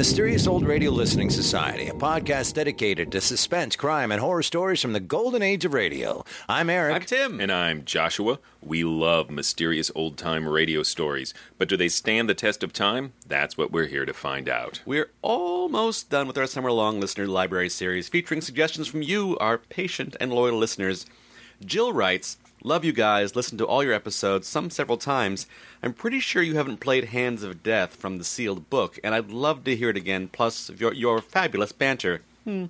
[0.00, 4.94] Mysterious Old Radio Listening Society, a podcast dedicated to suspense, crime, and horror stories from
[4.94, 6.24] the golden age of radio.
[6.48, 6.94] I'm Eric.
[6.94, 7.38] I'm Tim.
[7.38, 8.38] And I'm Joshua.
[8.62, 13.12] We love mysterious old time radio stories, but do they stand the test of time?
[13.26, 14.80] That's what we're here to find out.
[14.86, 19.58] We're almost done with our summer long listener library series featuring suggestions from you, our
[19.58, 21.04] patient and loyal listeners.
[21.62, 25.46] Jill writes, Love you guys, Listen to all your episodes, some several times.
[25.82, 29.30] I'm pretty sure you haven't played Hands of Death from the sealed book, and I'd
[29.30, 32.20] love to hear it again, plus your, your fabulous banter.
[32.44, 32.66] Hmm.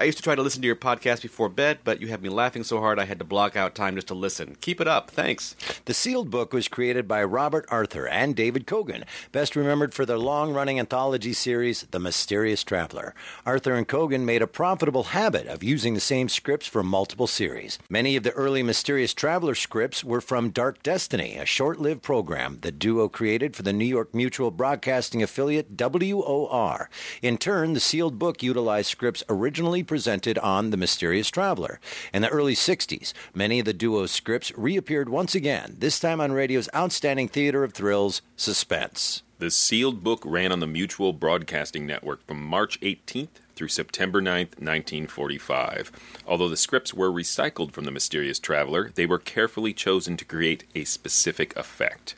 [0.00, 2.30] I used to try to listen to your podcast before bed, but you had me
[2.30, 4.56] laughing so hard I had to block out time just to listen.
[4.62, 5.10] Keep it up.
[5.10, 5.54] Thanks.
[5.84, 10.16] The sealed book was created by Robert Arthur and David Kogan, best remembered for their
[10.16, 13.14] long running anthology series, The Mysterious Traveler.
[13.44, 17.78] Arthur and Kogan made a profitable habit of using the same scripts for multiple series.
[17.90, 22.56] Many of the early Mysterious Traveler scripts were from Dark Destiny, a short lived program
[22.62, 26.88] the duo created for the New York Mutual Broadcasting affiliate WOR.
[27.20, 31.80] In turn, the sealed book utilized scripts originally presented on The Mysterious Traveler.
[32.14, 36.30] In the early 60s, many of the duo's scripts reappeared once again, this time on
[36.30, 39.24] radio's outstanding theater of thrills, Suspense.
[39.40, 44.60] The sealed book ran on the Mutual Broadcasting Network from March 18th through September 9th,
[44.60, 45.90] 1945.
[46.24, 50.62] Although the scripts were recycled from The Mysterious Traveler, they were carefully chosen to create
[50.76, 52.14] a specific effect.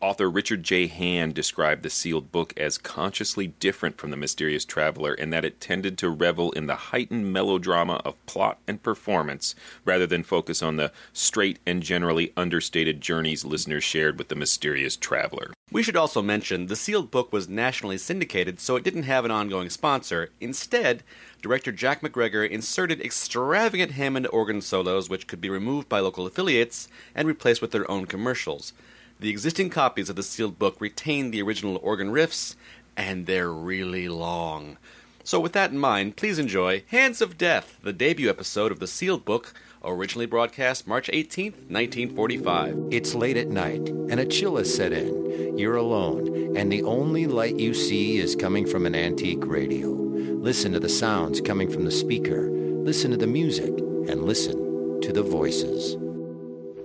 [0.00, 0.86] Author Richard J.
[0.86, 5.60] Hand described the sealed book as consciously different from The Mysterious Traveler in that it
[5.60, 10.76] tended to revel in the heightened melodrama of plot and performance rather than focus on
[10.76, 15.52] the straight and generally understated journeys listeners shared with The Mysterious Traveler.
[15.72, 19.32] We should also mention the sealed book was nationally syndicated, so it didn't have an
[19.32, 20.30] ongoing sponsor.
[20.40, 21.02] Instead,
[21.42, 26.86] director Jock MacGregor inserted extravagant Hammond organ solos, which could be removed by local affiliates
[27.16, 28.72] and replaced with their own commercials.
[29.20, 32.54] The existing copies of the sealed book retain the original organ riffs,
[32.96, 34.78] and they're really long.
[35.24, 38.86] So, with that in mind, please enjoy Hands of Death, the debut episode of the
[38.86, 42.76] sealed book, originally broadcast March 18th, 1945.
[42.92, 45.58] It's late at night, and a chill has set in.
[45.58, 49.88] You're alone, and the only light you see is coming from an antique radio.
[49.88, 53.76] Listen to the sounds coming from the speaker, listen to the music,
[54.08, 55.96] and listen to the voices.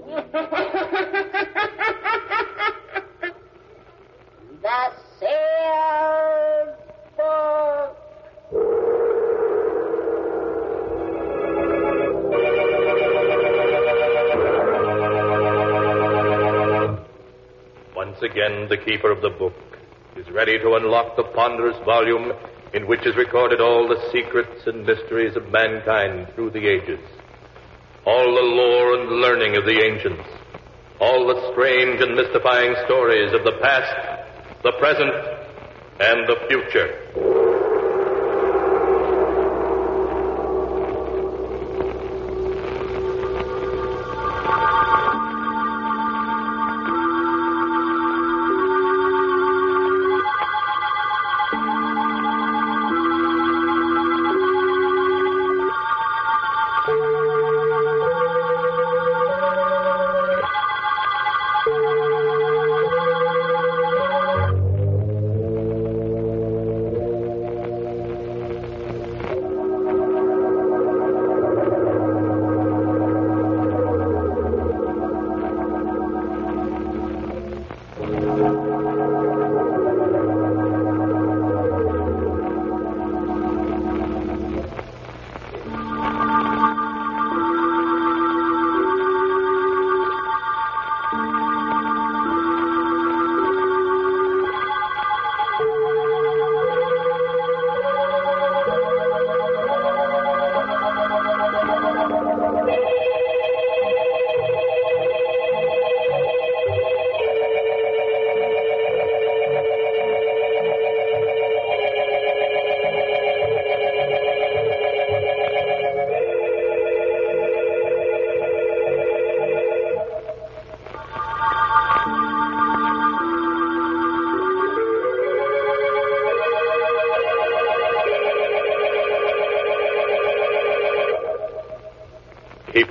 [4.63, 4.69] The
[7.17, 7.97] book.
[17.93, 19.53] Once again, the keeper of the book
[20.15, 22.31] is ready to unlock the ponderous volume
[22.73, 27.01] in which is recorded all the secrets and mysteries of mankind through the ages,
[28.05, 30.29] all the lore and learning of the ancients,
[31.01, 34.22] all the strange and mystifying stories of the past,
[34.63, 35.13] the present,
[35.99, 37.52] and the future.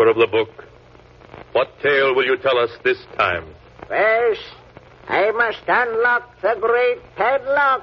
[0.02, 0.64] Keeper of the book,
[1.52, 3.44] what tale will you tell us this time?
[3.88, 4.42] First,
[5.08, 7.82] I must unlock the great padlock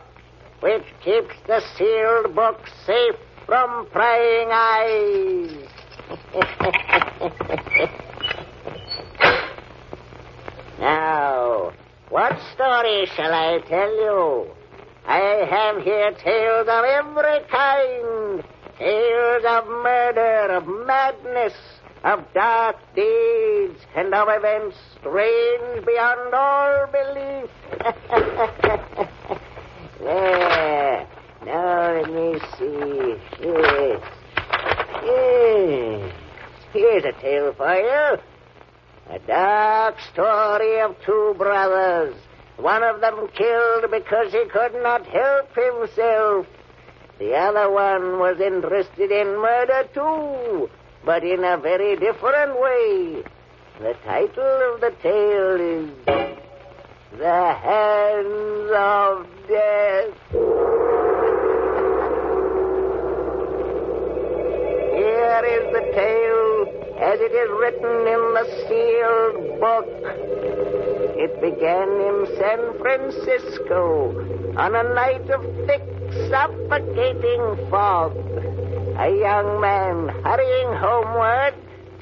[0.61, 5.51] which keeps the sealed book safe from prying eyes.
[10.79, 11.73] now,
[12.09, 14.47] what story shall I tell you?
[15.05, 18.43] I have here tales of every kind.
[18.77, 27.49] Tales of murder, of madness, of dark deeds, and of events strange beyond all belief.
[29.99, 31.07] there.
[31.45, 33.15] Now let me see.
[33.41, 34.01] Yes.
[35.03, 36.13] Yes.
[36.71, 38.17] Here's a tale for you.
[39.09, 42.15] A dark story of two brothers.
[42.57, 46.45] One of them killed because he could not help himself.
[47.17, 50.69] The other one was interested in murder too,
[51.09, 53.23] but in a very different way.
[53.79, 55.89] The title of the tale is
[57.17, 60.13] The Hands of Death.
[65.01, 66.59] Here is the tale
[67.01, 69.89] as it is written in the sealed book.
[71.17, 74.13] It began in San Francisco
[74.57, 75.81] on a night of thick,
[76.29, 78.13] suffocating fog.
[78.99, 81.53] A young man hurrying homeward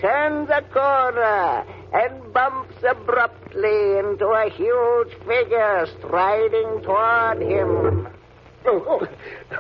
[0.02, 1.64] turns a corner
[1.94, 8.08] and bumps abruptly into a huge figure striding toward him.
[8.66, 9.08] Oh,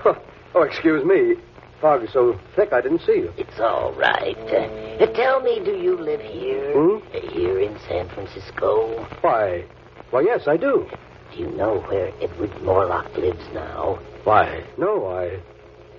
[0.04, 0.18] oh,
[0.56, 1.36] oh, excuse me.
[1.80, 3.31] Fog is so thick I didn't see you.
[3.38, 4.36] It's all right.
[4.36, 6.74] Uh, tell me, do you live here?
[6.74, 7.07] Hmm?
[7.16, 9.07] Uh, here in San Francisco?
[9.22, 9.63] Why?
[10.10, 10.89] Why, yes, I do.
[11.31, 14.00] Do you know where Edward Morlock lives now?
[14.24, 14.63] Why?
[14.80, 15.39] No, I.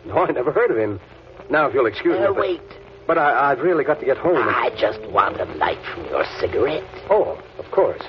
[0.05, 0.99] No, I never heard of him.
[1.50, 2.25] Now, if you'll excuse me.
[2.25, 2.61] Uh, but- wait.
[3.06, 4.37] But I, I've really got to get home.
[4.37, 6.85] and- I just want a light from your cigarette.
[7.09, 8.03] Oh, of course.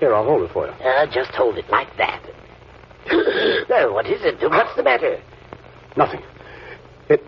[0.00, 0.72] Here, I'll hold it for you.
[0.72, 2.20] Uh, just hold it like that.
[3.68, 4.40] well, what is it?
[4.42, 5.20] What's the matter?
[5.96, 6.22] Nothing.
[7.08, 7.22] It.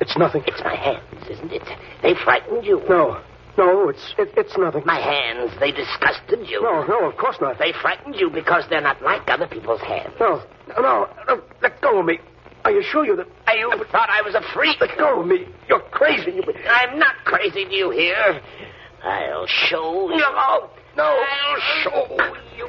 [0.00, 0.42] It's nothing.
[0.46, 1.62] It's my hands, isn't it?
[2.02, 2.80] They frightened you.
[2.88, 3.20] No,
[3.58, 4.82] no, it's it, it's nothing.
[4.84, 6.62] My hands, they disgusted you.
[6.62, 7.58] No, no, of course not.
[7.58, 10.12] They frightened you because they're not like other people's hands.
[10.20, 10.42] No,
[10.80, 12.18] no, no, let go of me.
[12.64, 13.26] Are assure you that?
[13.54, 14.80] You thought I was a freak.
[14.80, 15.46] Let go of me.
[15.68, 16.30] You're crazy.
[16.32, 16.42] You...
[16.68, 18.40] I'm not crazy, do you hear?
[19.02, 20.18] I'll show you.
[20.18, 21.04] No, no.
[21.04, 22.06] I'll show
[22.56, 22.68] you.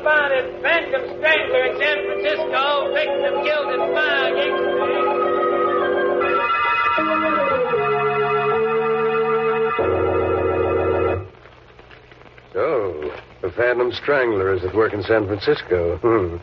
[0.00, 0.62] About it.
[0.62, 2.92] Phantom Strangler in San Francisco.
[2.94, 5.17] Victim killed in fire.
[12.58, 15.96] So, the Phantom Strangler is at work in San Francisco.
[15.98, 16.38] Hmm.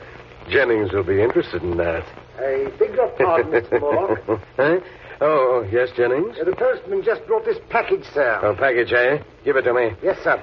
[0.49, 2.05] Jennings will be interested in that.
[2.37, 3.81] I beg your pardon, Mr.
[3.81, 4.41] Morlock.
[4.55, 4.77] huh?
[5.19, 6.37] Oh, yes, Jennings?
[6.39, 8.39] Uh, the postman just brought this package, sir.
[8.41, 9.21] Oh, package, eh?
[9.43, 9.89] Give it to me.
[10.01, 10.41] Yes, sir.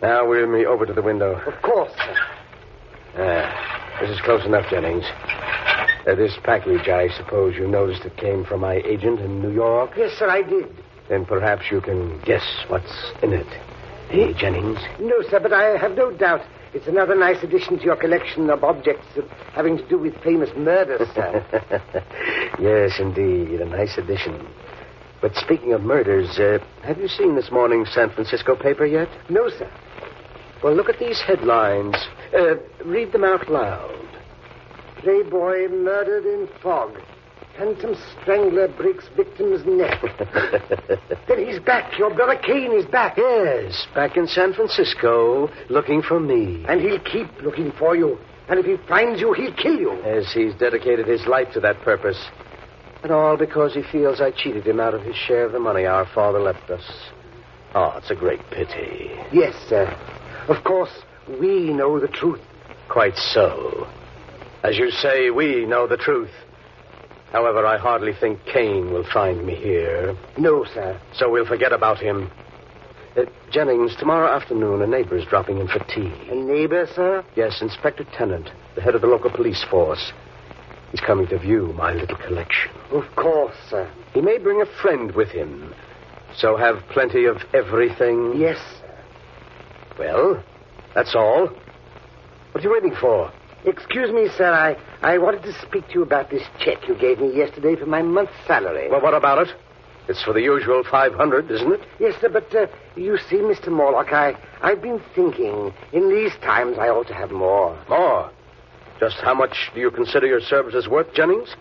[0.00, 1.34] Now, wheel me over to the window.
[1.34, 2.16] Of course, sir.
[3.18, 5.04] Ah, this is close enough, Jennings.
[5.04, 9.90] Uh, this package, I suppose you noticed it came from my agent in New York?
[9.98, 10.64] Yes, sir, I did.
[11.10, 13.46] Then perhaps you can guess what's in it.
[14.10, 14.78] Hey, Jennings?
[14.98, 16.40] No, sir, but I have no doubt
[16.74, 19.06] it's another nice addition to your collection of objects
[19.54, 21.44] having to do with famous murders, sir.
[22.60, 23.60] yes, indeed.
[23.60, 24.48] A nice addition.
[25.20, 29.08] But speaking of murders, uh, have you seen this morning's San Francisco paper yet?
[29.28, 29.70] no, sir.
[30.62, 31.94] Well, look at these headlines.
[32.36, 34.08] Uh, read them out loud.
[34.98, 36.98] Playboy murdered in fog.
[37.60, 40.00] Phantom strangler breaks victim's neck.
[41.28, 41.98] then he's back.
[41.98, 43.18] Your brother Kane is back.
[43.18, 46.64] yes, back in San Francisco, looking for me.
[46.66, 48.16] And he'll keep looking for you.
[48.48, 49.92] And if he finds you, he'll kill you.
[50.00, 52.18] As he's dedicated his life to that purpose.
[53.02, 55.84] And all because he feels I cheated him out of his share of the money
[55.84, 57.10] our father left us.
[57.74, 59.10] Oh, it's a great pity.
[59.34, 59.84] Yes, sir.
[60.48, 61.02] Of course,
[61.38, 62.40] we know the truth.
[62.88, 63.86] Quite so.
[64.64, 66.30] As you say, we know the truth.
[67.32, 70.16] However, I hardly think Kane will find me here.
[70.36, 71.00] No, sir.
[71.14, 72.30] So we'll forget about him.
[73.16, 76.12] Uh, Jennings, tomorrow afternoon, a neighbor is dropping in for tea.
[76.30, 77.24] A neighbor, sir?
[77.36, 80.12] Yes, Inspector Tennant, the head of the local police force.
[80.90, 82.72] He's coming to view my little collection.
[82.90, 83.88] Of course, sir.
[84.12, 85.72] He may bring a friend with him.
[86.36, 88.34] So have plenty of everything.
[88.36, 88.98] Yes, sir.
[89.98, 90.42] Well,
[90.94, 91.48] that's all.
[92.52, 93.32] What are you waiting for?
[93.64, 94.52] Excuse me, sir.
[94.52, 97.86] I, I wanted to speak to you about this check you gave me yesterday for
[97.86, 98.88] my month's salary.
[98.90, 99.54] Well, what about it?
[100.08, 101.80] It's for the usual 500, isn't it?
[102.00, 103.68] Yes, sir, but uh, you see, Mr.
[103.68, 107.78] Morlock, I, I've been thinking in these times I ought to have more.
[107.88, 108.30] More?
[108.98, 111.54] Just how much do you consider your services worth, Jennings?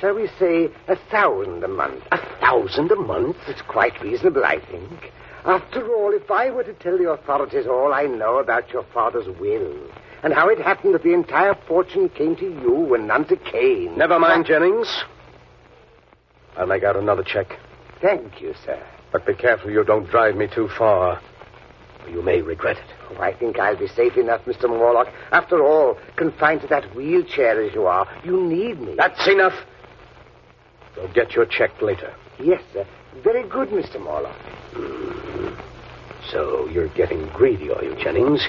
[0.00, 2.02] Shall we say a thousand a month?
[2.10, 3.36] A thousand a month?
[3.46, 5.12] It's quite reasonable, I think.
[5.44, 9.28] After all, if I were to tell the authorities all I know about your father's
[9.38, 9.78] will,
[10.24, 13.96] and how it happened that the entire fortune came to you and none to Kane.
[13.96, 15.04] Never mind, Jennings.
[16.56, 17.58] I'll make out another check.
[18.00, 18.82] Thank you, sir.
[19.12, 21.20] But be careful you don't drive me too far.
[22.02, 22.84] Or you may regret it.
[23.10, 24.66] Oh, I think I'll be safe enough, Mr.
[24.66, 25.12] Morlock.
[25.30, 28.94] After all, confined to that wheelchair as you are, you need me.
[28.96, 29.54] That's enough.
[30.96, 32.14] You'll get your check later.
[32.40, 32.86] Yes, sir.
[33.22, 34.02] Very good, Mr.
[34.02, 34.40] Morlock.
[34.72, 35.62] Mm.
[36.30, 38.48] So you're getting greedy, are you, Jennings?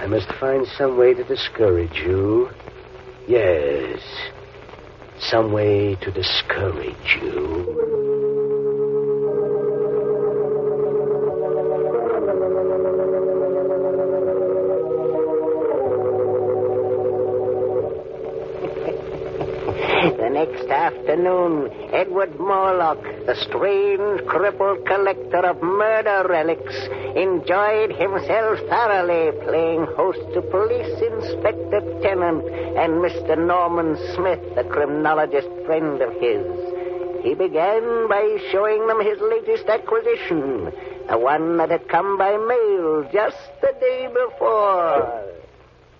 [0.00, 2.48] I must find some way to discourage you.
[3.28, 4.00] Yes.
[5.18, 7.99] Some way to discourage you.
[20.80, 26.74] Afternoon, Edward Morlock, the strange crippled collector of murder relics,
[27.14, 32.48] enjoyed himself thoroughly playing host to Police Inspector Tennant
[32.80, 33.36] and Mr.
[33.36, 36.46] Norman Smith, a criminologist friend of his.
[37.22, 40.72] He began by showing them his latest acquisition,
[41.10, 45.26] the one that had come by mail just the day before.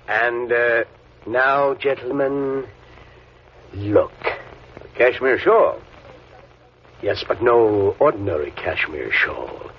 [0.08, 0.84] And uh,
[1.26, 2.66] now, gentlemen,
[3.74, 4.12] look.
[5.00, 5.80] Cashmere shawl.
[7.00, 9.70] Yes, but no ordinary cashmere shawl.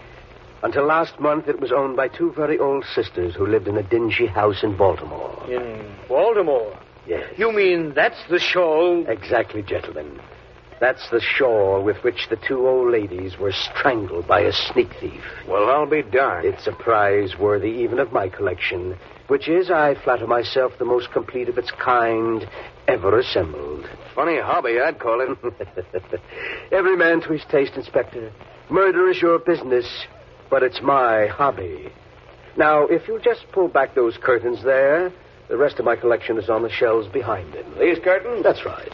[0.64, 3.84] Until last month, it was owned by two very old sisters who lived in a
[3.84, 5.46] dingy house in Baltimore.
[5.48, 6.76] In Baltimore?
[7.06, 7.32] Yes.
[7.38, 9.06] You mean that's the shawl?
[9.08, 10.20] Exactly, gentlemen.
[10.80, 15.22] That's the shawl with which the two old ladies were strangled by a sneak thief.
[15.48, 16.48] Well, I'll be darned.
[16.48, 18.98] It's a prize worthy even of my collection,
[19.28, 22.50] which is, I flatter myself, the most complete of its kind
[22.88, 23.86] ever assembled.
[24.16, 25.38] Funny hobby, I'd call it.
[26.72, 28.32] Every man to his taste, Inspector.
[28.70, 30.06] Murder is your business,
[30.50, 31.92] but it's my hobby.
[32.58, 35.12] Now, if you'll just pull back those curtains there,
[35.50, 37.76] the rest of my collection is on the shelves behind them.
[37.80, 38.44] These curtains?
[38.44, 38.92] That's right.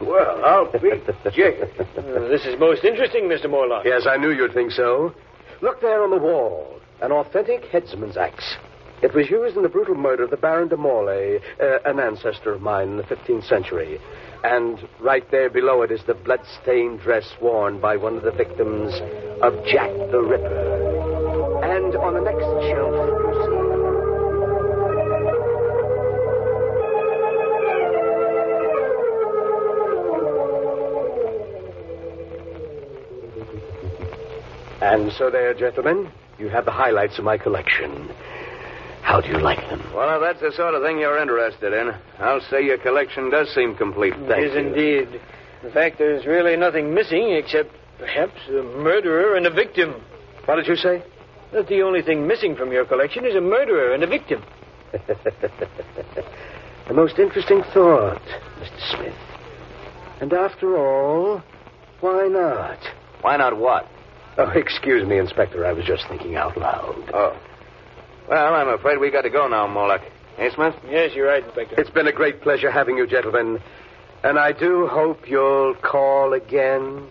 [0.00, 0.78] Well, I'll be
[1.32, 1.70] jiggered.
[1.96, 3.48] Uh, this is most interesting, Mr.
[3.48, 3.84] Morlock.
[3.84, 5.14] Yes, I knew you'd think so.
[5.60, 6.80] Look there on the wall.
[7.00, 8.56] An authentic headsman's axe.
[9.00, 12.52] It was used in the brutal murder of the Baron de Morlaix, uh, an ancestor
[12.52, 14.00] of mine in the 15th century.
[14.42, 18.92] And right there below it is the blood-stained dress worn by one of the victims
[19.40, 21.62] of Jack the Ripper.
[21.62, 23.28] And on the next shelf.
[34.80, 38.10] And so there, gentlemen, you have the highlights of my collection.
[39.08, 39.80] How do you like them?
[39.94, 43.48] Well, if that's the sort of thing you're interested in, I'll say your collection does
[43.54, 44.12] seem complete.
[44.12, 44.60] Thank it is you.
[44.60, 45.08] indeed.
[45.64, 49.94] In fact, there's really nothing missing except perhaps a murderer and a victim.
[50.44, 51.02] What did you say?
[51.54, 54.44] That the only thing missing from your collection is a murderer and a victim.
[54.92, 55.00] a
[56.92, 58.20] most interesting thought,
[58.60, 58.90] Mr.
[58.94, 59.14] Smith.
[60.20, 61.42] And after all,
[62.00, 62.78] why not?
[63.22, 63.88] Why not what?
[64.36, 65.64] Oh, excuse me, Inspector.
[65.64, 67.10] I was just thinking out loud.
[67.14, 67.34] Oh.
[68.28, 70.02] Well, I'm afraid we got to go now, Morlock.
[70.36, 70.74] Hey, Smith?
[70.90, 71.80] Yes, you're right, Inspector.
[71.80, 73.58] It's been a great pleasure having you, gentlemen.
[74.22, 77.08] And I do hope you'll call again.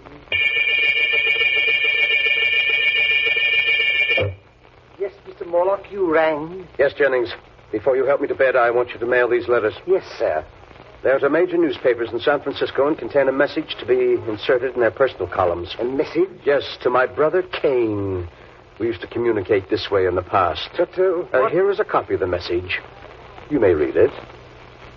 [4.99, 5.47] Yes, Mr.
[5.47, 6.67] Morlock, you rang.
[6.77, 7.29] Yes, Jennings.
[7.71, 9.73] Before you help me to bed, I want you to mail these letters.
[9.87, 10.45] Yes, sir.
[11.01, 14.81] They're to major newspapers in San Francisco and contain a message to be inserted in
[14.81, 15.75] their personal columns.
[15.79, 16.29] A message?
[16.45, 18.29] Yes, to my brother Kane.
[18.79, 20.69] We used to communicate this way in the past.
[20.77, 22.79] But, uh, Uh, here is a copy of the message.
[23.49, 24.11] You may read it.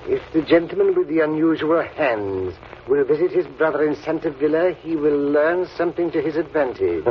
[0.06, 2.54] If the gentleman with the unusual hands
[2.88, 7.04] will visit his brother in Santa Villa, he will learn something to his advantage.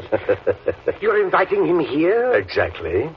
[1.01, 2.33] You're inviting him here?
[2.33, 3.09] exactly.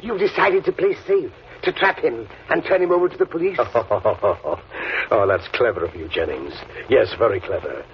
[0.00, 1.32] You've decided to play safe,
[1.64, 3.58] to trap him, and turn him over to the police?
[3.74, 6.54] oh, that's clever of you, Jennings.
[6.88, 7.84] Yes, very clever.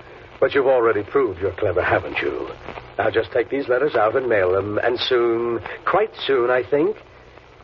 [0.40, 2.48] But you've already proved you're clever, haven't you?
[2.98, 6.96] Now just take these letters out and mail them, and soon, quite soon, I think,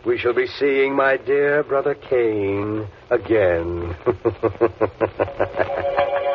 [0.05, 3.95] we shall be seeing my dear brother Kane again.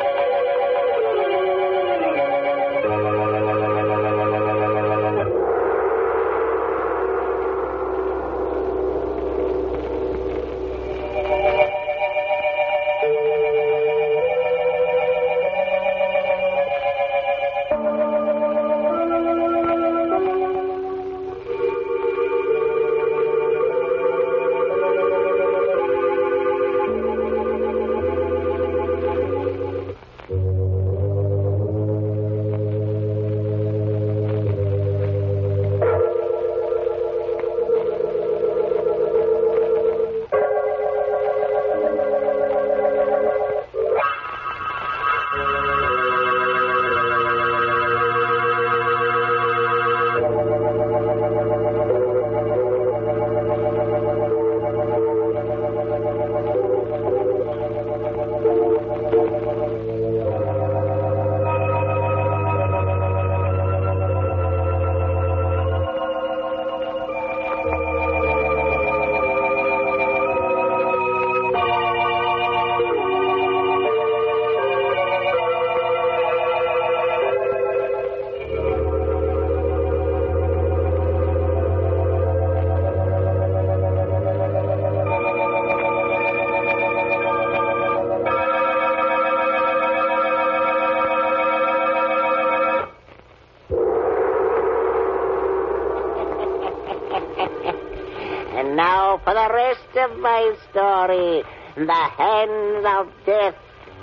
[100.25, 101.43] my story,
[101.75, 103.53] the hands of death,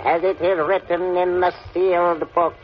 [0.05, 2.55] as it is written in the sealed book.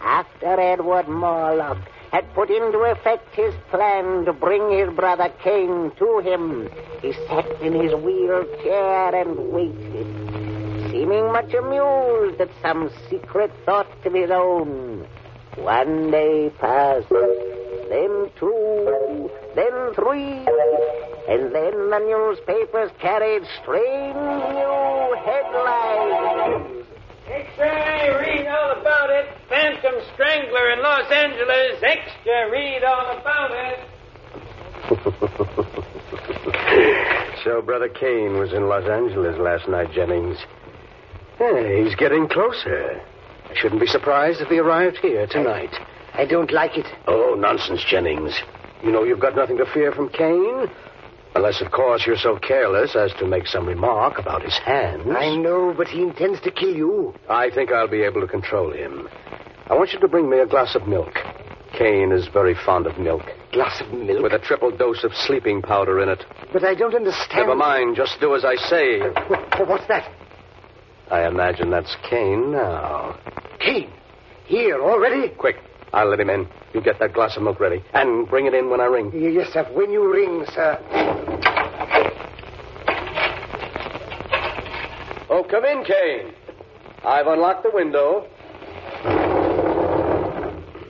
[0.00, 1.78] After Edward Morlock
[2.12, 6.70] had put into effect his plan to bring his brother Cain to him,
[7.02, 10.06] he sat in his wheelchair and waited,
[10.92, 15.04] seeming much amused at some secret thought of his own.
[15.56, 17.10] One day passed,
[21.98, 26.86] the newspapers carried strange new headlines.
[27.26, 29.26] Extra, read all about it.
[29.48, 31.82] Phantom Strangler in Los Angeles.
[31.82, 33.78] Extra, read all about it.
[37.44, 40.36] So Brother Kane was in Los Angeles last night, Jennings.
[41.38, 43.00] Hey, he's getting closer.
[43.48, 45.70] I shouldn't be surprised if he arrived here tonight.
[46.14, 46.86] I don't like it.
[47.06, 48.34] Oh, nonsense, Jennings.
[48.82, 50.66] You know you've got nothing to fear from Kane.
[51.38, 55.04] Unless, of course, you're so careless as to make some remark about his hands.
[55.08, 57.14] I know, but he intends to kill you.
[57.30, 59.08] I think I'll be able to control him.
[59.70, 61.14] I want you to bring me a glass of milk.
[61.78, 63.22] Kane is very fond of milk.
[63.52, 64.20] Glass of milk?
[64.20, 66.24] With a triple dose of sleeping powder in it.
[66.52, 67.46] But I don't understand.
[67.46, 68.98] Never mind, just do as I say.
[68.98, 70.10] What, what's that?
[71.08, 73.16] I imagine that's Kane now.
[73.60, 73.92] Kane?
[74.46, 75.28] Here, already?
[75.28, 75.58] Quick,
[75.92, 76.46] I'll let him in.
[76.74, 77.82] You get that glass of milk ready.
[77.94, 79.10] And bring it in when I ring.
[79.14, 79.64] Yes, sir.
[79.72, 80.78] When you ring, sir.
[85.30, 86.32] Oh, come in, Kane.
[87.04, 88.26] I've unlocked the window.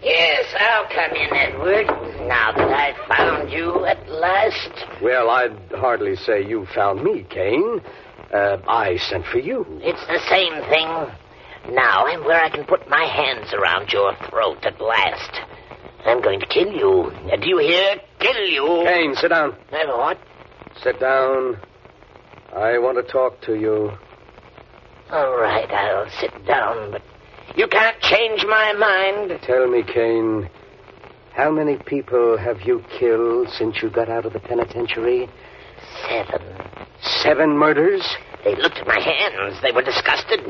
[0.02, 1.86] Yes, I'll come in, Edward.
[2.28, 4.70] Now that I've found you at last.
[5.02, 7.80] Well, I'd hardly say you found me, Kane.
[8.32, 9.64] Uh, I sent for you.
[9.80, 11.14] It's the same thing.
[11.70, 15.40] Now I'm where I can put my hands around your throat at last.
[16.06, 17.12] I'm going to kill you.
[17.30, 17.96] Uh, Do you hear?
[18.20, 18.84] Kill you.
[18.86, 19.52] Kane, sit down.
[19.70, 20.18] Uh, what?
[20.82, 21.58] Sit down.
[22.54, 23.90] I want to talk to you.
[25.10, 27.02] All right, I'll sit down, but
[27.56, 29.40] you can't change my mind.
[29.42, 30.48] Tell me, Kane,
[31.32, 35.28] how many people have you killed since you got out of the penitentiary?
[36.08, 36.42] Seven.
[37.22, 38.02] Seven murders?
[38.44, 39.60] They looked at my hands.
[39.62, 40.40] They were disgusted.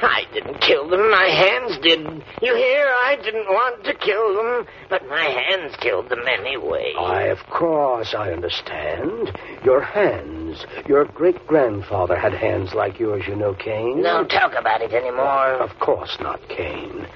[0.00, 1.10] I didn't kill them.
[1.10, 2.00] My hands did.
[2.40, 2.86] You hear?
[3.04, 6.92] I didn't want to kill them, but my hands killed them anyway.
[6.96, 9.36] Why, of course, I understand.
[9.64, 10.64] Your hands.
[10.86, 14.02] Your great grandfather had hands like yours, you know, Cain.
[14.02, 15.54] Don't talk about it anymore.
[15.60, 17.06] Of course not, Cain.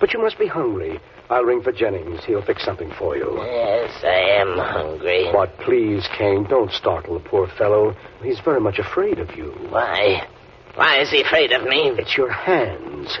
[0.00, 1.00] But you must be hungry.
[1.30, 2.24] I'll ring for Jennings.
[2.24, 3.38] He'll fix something for you.
[3.42, 5.28] Yes, I am hungry.
[5.32, 7.94] But please, Kane, don't startle the poor fellow.
[8.22, 9.50] He's very much afraid of you.
[9.70, 10.26] Why?
[10.74, 11.92] Why is he afraid of me?
[11.98, 13.18] It's your hands.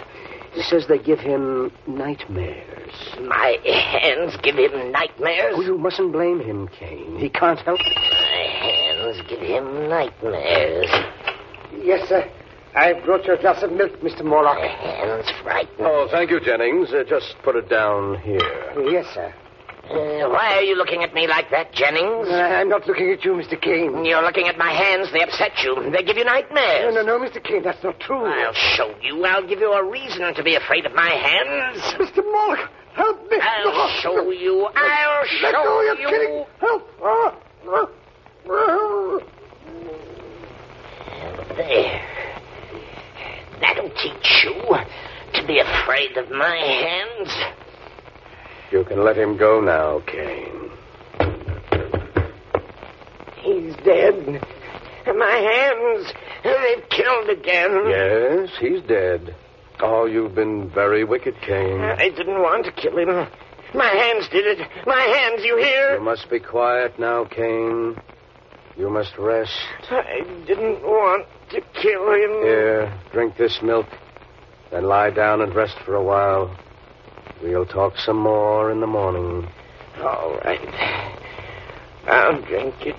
[0.52, 2.92] He says they give him nightmares.
[3.20, 5.54] My hands give him nightmares?
[5.56, 7.16] Oh, you mustn't blame him, Kane.
[7.18, 7.96] He can't help it.
[7.96, 10.90] My hands give him nightmares.
[11.82, 12.30] Yes, sir.
[12.74, 14.24] I brought your glass of milk, Mr.
[14.24, 14.56] Morlock.
[14.58, 15.74] My hands frighten.
[15.80, 16.88] Oh, thank you, Jennings.
[16.92, 18.40] Uh, just put it down here.
[18.90, 19.32] Yes, sir.
[19.84, 22.28] Uh, why are you looking at me like that, Jennings?
[22.28, 23.60] Uh, I'm not looking at you, Mr.
[23.60, 24.04] Kane.
[24.06, 25.12] You're looking at my hands.
[25.12, 25.90] They upset you.
[25.92, 26.94] They give you nightmares.
[26.94, 27.42] No, no, no, Mr.
[27.44, 28.24] Kane, that's not true.
[28.24, 29.22] I'll show you.
[29.24, 31.78] I'll give you a reason to be afraid of my hands.
[32.00, 32.24] Mr.
[32.24, 33.36] Morlock, help me.
[33.42, 33.88] I'll No.
[34.00, 34.66] show you.
[34.74, 36.08] I'll Let show go, you're you.
[36.08, 36.44] kidding.
[36.60, 36.88] Help.
[37.04, 37.34] Ah,
[37.68, 37.86] ah,
[38.48, 39.18] ah.
[41.56, 42.31] There.
[43.62, 44.54] That'll teach you
[45.34, 47.30] to be afraid of my hands.
[48.72, 50.70] You can let him go now, Kane.
[53.40, 54.42] He's dead.
[55.06, 57.84] My hands, they've killed again.
[57.88, 59.34] Yes, he's dead.
[59.80, 61.80] Oh, you've been very wicked, Kane.
[61.80, 63.28] I didn't want to kill him.
[63.74, 64.68] My hands did it.
[64.86, 65.94] My hands, you hear?
[65.94, 67.96] You must be quiet now, Kane.
[68.76, 69.52] You must rest.
[69.90, 72.42] I didn't want to kill him.
[72.42, 73.86] Here, drink this milk.
[74.70, 76.56] Then lie down and rest for a while.
[77.42, 79.46] We'll talk some more in the morning.
[79.98, 81.12] All right.
[82.06, 82.96] I'll drink it.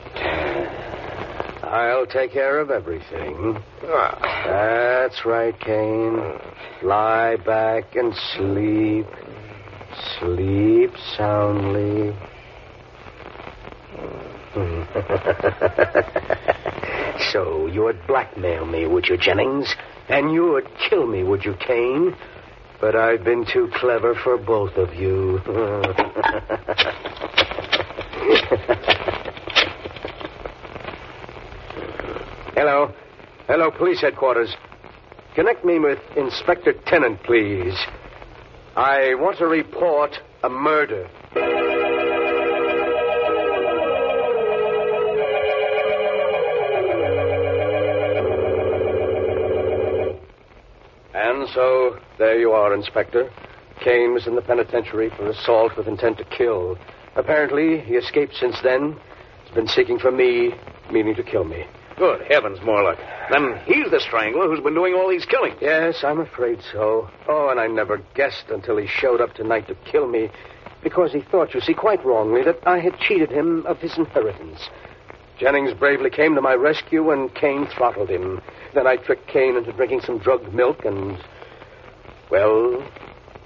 [1.63, 3.57] I'll take care of everything.
[3.85, 4.43] Ah.
[4.45, 6.39] That's right, Kane.
[6.83, 9.07] Lie back and sleep.
[10.19, 12.13] Sleep soundly.
[17.31, 19.73] so you would blackmail me, would you, Jennings?
[20.09, 22.15] And you would kill me, would you, Kane?
[22.79, 25.37] But I've been too clever for both of you.
[32.55, 32.93] Hello.
[33.47, 34.55] Hello, police headquarters.
[35.33, 37.75] Connect me with Inspector Tennant, please.
[38.75, 40.11] I want to report
[40.43, 41.09] a murder.
[51.53, 53.29] So, there you are, Inspector.
[53.81, 56.77] Kane was in the penitentiary for assault with intent to kill.
[57.15, 58.97] Apparently, he escaped since then.
[59.43, 60.53] He's been seeking for me,
[60.91, 61.65] meaning to kill me.
[61.97, 62.97] Good heavens, Morlock.
[63.29, 65.57] Then he's the strangler who's been doing all these killings.
[65.61, 67.09] Yes, I'm afraid so.
[67.27, 70.29] Oh, and I never guessed until he showed up tonight to kill me
[70.81, 74.69] because he thought, you see, quite wrongly, that I had cheated him of his inheritance.
[75.37, 78.41] Jennings bravely came to my rescue, and Kane throttled him.
[78.73, 81.17] Then I tricked Kane into drinking some drugged milk, and.
[82.33, 82.83] Well,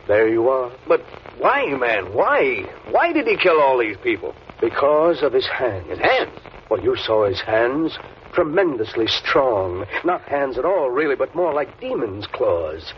[0.08, 0.72] there you are.
[0.88, 1.02] But
[1.40, 2.14] why, man?
[2.14, 2.64] Why?
[2.90, 4.34] Why did he kill all these people?
[4.62, 5.90] Because of his hands.
[5.90, 6.40] His hands?
[6.70, 7.98] Well, you saw his hands.
[8.34, 9.86] Tremendously strong.
[10.06, 12.94] Not hands at all, really, but more like demon's claws.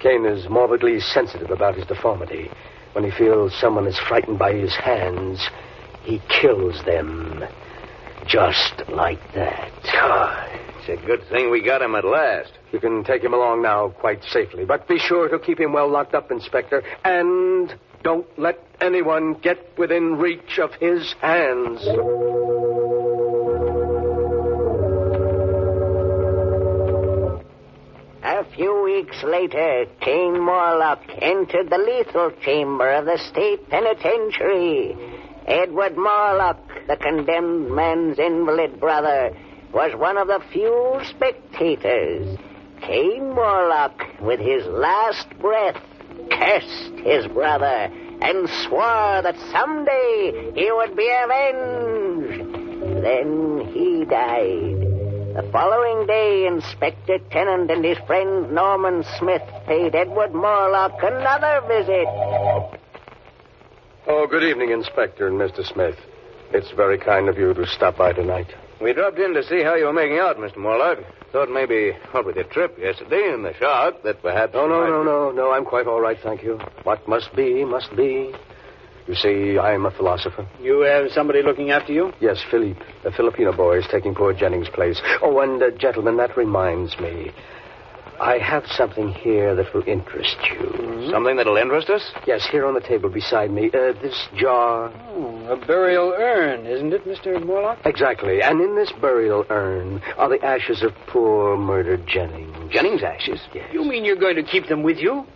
[0.00, 2.50] Kane is morbidly sensitive about his deformity.
[2.90, 5.48] When he feels someone is frightened by his hands,
[6.02, 7.44] he kills them.
[8.26, 9.70] Just like that.
[9.84, 12.52] God, it's a good thing we got him at last.
[12.72, 15.88] You can take him along now quite safely, but be sure to keep him well
[15.88, 21.80] locked up, Inspector, and don't let anyone get within reach of his hands.
[28.24, 34.96] A few weeks later, Kane Morlock entered the lethal chamber of the state penitentiary.
[35.46, 39.36] Edward Morlock, the condemned man's invalid brother,
[39.72, 42.38] was one of the few spectators.
[42.80, 45.80] Kane Morlock, with his last breath,
[46.30, 52.52] cursed his brother and swore that someday he would be avenged.
[53.02, 54.88] Then he died.
[55.34, 62.06] The following day, Inspector Tennant and his friend Norman Smith paid Edward Morlock another visit.
[64.06, 65.64] Oh, good evening, Inspector and Mr.
[65.64, 65.96] Smith.
[66.52, 68.52] It's very kind of you to stop by tonight.
[68.82, 70.56] We dropped in to see how you were making out, Mr.
[70.56, 70.98] Morlock.
[71.30, 74.52] Thought maybe, what with your trip yesterday and the shark, that perhaps.
[74.54, 75.52] No, no, might- no, no, no.
[75.52, 76.58] I'm quite all right, thank you.
[76.82, 78.34] What must be, must be.
[79.06, 80.46] You see, I'm a philosopher.
[80.60, 82.12] You have somebody looking after you?
[82.20, 85.00] Yes, Philippe, a Filipino boy, is taking poor Jennings' place.
[85.22, 87.32] Oh, and, uh, gentlemen, that reminds me.
[88.20, 91.08] I have something here that will interest you.
[91.10, 92.12] Something that'll interest us?
[92.26, 93.66] Yes, here on the table beside me.
[93.66, 94.92] Uh, this jar.
[95.08, 97.44] Oh, a burial urn, isn't it, Mr.
[97.44, 97.78] Morlock?
[97.84, 98.42] Exactly.
[98.42, 102.72] And in this burial urn are the ashes of poor murdered Jennings.
[102.72, 103.40] Jennings' ashes?
[103.52, 103.68] Yes.
[103.72, 105.26] You mean you're going to keep them with you?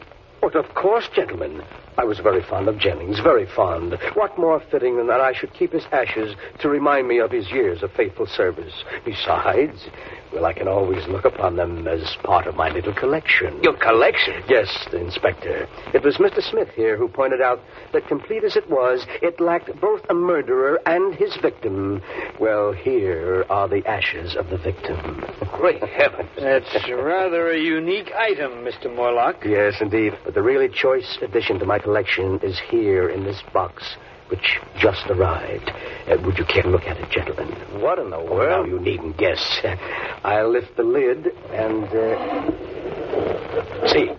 [0.40, 1.62] But of course, gentlemen.
[1.98, 3.96] I was very fond of Jennings, very fond.
[4.14, 7.50] What more fitting than that I should keep his ashes to remind me of his
[7.50, 8.84] years of faithful service?
[9.04, 9.88] Besides,
[10.32, 13.62] well, I can always look upon them as part of my little collection.
[13.62, 14.42] Your collection?
[14.48, 15.66] Yes, the Inspector.
[15.94, 16.42] It was Mr.
[16.42, 17.60] Smith here who pointed out
[17.92, 22.02] that, complete as it was, it lacked both a murderer and his victim.
[22.38, 25.24] Well, here are the ashes of the victim.
[25.52, 26.28] Great heavens.
[26.38, 28.94] That's rather a unique item, Mr.
[28.94, 29.44] Morlock.
[29.44, 30.12] Yes, indeed.
[30.24, 33.94] But the really choice addition to my collection is here in this box,
[34.26, 35.70] which just arrived.
[36.10, 37.46] Uh, would you care to look at it, gentlemen?
[37.80, 38.66] What in the Well, world?
[38.66, 39.60] you needn't guess.
[40.24, 41.84] I'll lift the lid and.
[41.84, 43.86] Uh...
[43.86, 44.10] See.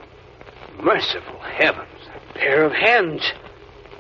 [0.82, 1.90] Merciful heavens.
[2.32, 3.34] A pair of hands.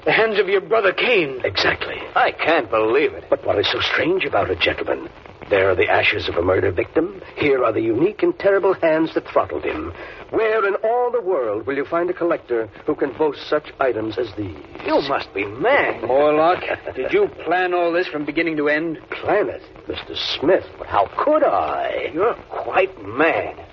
[0.06, 1.42] The hands of your brother Cain.
[1.44, 1.98] Exactly.
[2.16, 3.26] I can't believe it.
[3.30, 5.10] But what is so strange about it, gentlemen?
[5.50, 7.22] There are the ashes of a murder victim.
[7.38, 9.94] Here are the unique and terrible hands that throttled him.
[10.30, 14.18] Where in all the world will you find a collector who can boast such items
[14.18, 14.58] as these?
[14.86, 16.04] You must be mad.
[16.04, 16.64] Morlock,
[16.96, 19.00] did you plan all this from beginning to end?
[19.10, 20.18] Plan it, Mr.
[20.38, 20.66] Smith.
[20.78, 22.12] But how could I?
[22.14, 23.66] You're quite mad.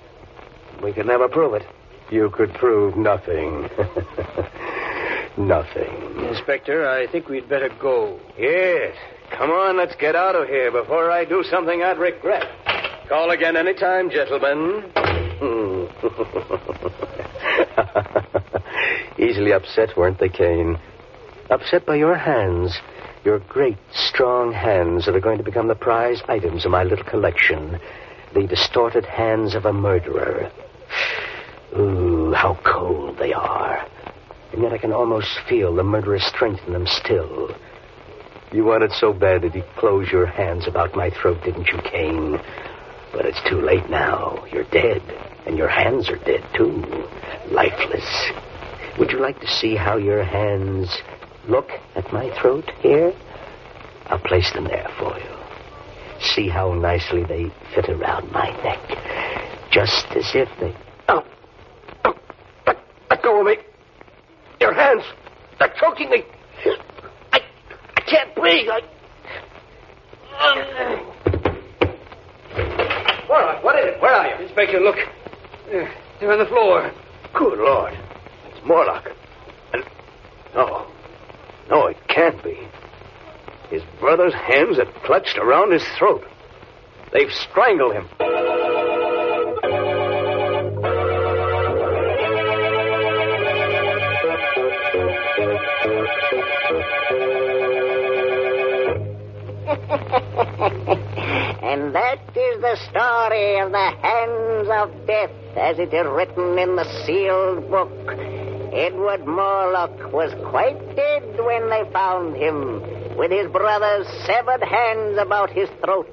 [0.81, 1.63] We could never prove it.
[2.09, 3.69] You could prove nothing.
[5.37, 6.27] nothing.
[6.29, 8.19] Inspector, I think we'd better go.
[8.37, 8.95] Yes.
[9.31, 12.45] Come on, let's get out of here before I do something I'd regret.
[13.09, 14.83] Call again any time, gentlemen.
[15.39, 15.85] Hmm.
[19.21, 20.77] Easily upset, weren't they, Kane?
[21.49, 22.77] Upset by your hands.
[23.23, 27.05] Your great, strong hands that are going to become the prize items of my little
[27.05, 27.79] collection.
[28.33, 30.51] The distorted hands of a murderer.
[31.77, 33.85] Ooh, how cold they are.
[34.53, 37.55] And yet I can almost feel the murderous strength in them still.
[38.55, 42.39] You wanted so bad that you'd close your hands about my throat, didn't you, Kane?
[43.11, 44.45] But it's too late now.
[44.49, 45.01] You're dead.
[45.45, 46.81] And your hands are dead, too.
[47.51, 48.31] Lifeless.
[48.97, 51.01] Would you like to see how your hands
[51.49, 53.11] look at my throat here?
[54.05, 55.35] I'll place them there for you.
[56.21, 58.79] See how nicely they fit around my neck.
[59.69, 60.73] Just as if they.
[61.09, 61.25] Oh!
[62.05, 62.15] Oh!
[62.65, 62.77] Let,
[63.09, 63.57] let go of me!
[64.61, 65.03] Your hands!
[65.59, 66.23] They're choking me!
[68.05, 68.69] I, I can't breathe.
[68.69, 68.81] I.
[73.27, 74.01] What, what is it?
[74.01, 74.45] Where are you?
[74.45, 74.97] Inspector, look.
[75.69, 76.91] There, They're on the floor.
[77.33, 77.93] Good Lord.
[78.49, 79.09] It's Morlock.
[79.73, 79.83] And.
[80.53, 80.87] No.
[81.69, 82.67] No, it can't be.
[83.69, 86.23] His brother's hands are clutched around his throat.
[87.11, 88.07] They've strangled him.
[101.61, 106.75] and that is the story of the hands of death as it is written in
[106.75, 107.91] the sealed book.
[108.73, 112.81] Edward Morlock was quite dead when they found him,
[113.15, 116.09] with his brother's severed hands about his throat.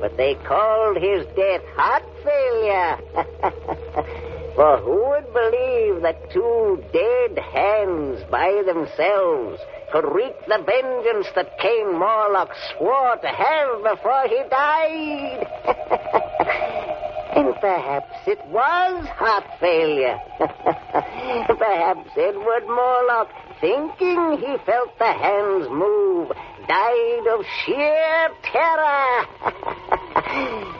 [0.00, 2.98] But they called his death heart failure.
[4.56, 9.60] For who would believe that two dead hands by themselves
[9.92, 15.46] could wreak the vengeance that Cain Morlock swore to have before he died?
[17.36, 20.18] and perhaps it was heart failure.
[20.38, 23.28] perhaps Edward Morlock,
[23.60, 26.32] thinking he felt the hands move,
[26.66, 29.26] died of sheer terror.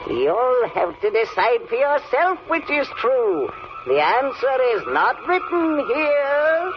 [0.09, 3.49] You'll have to decide for yourself which is true.
[3.87, 6.73] The answer is not written here.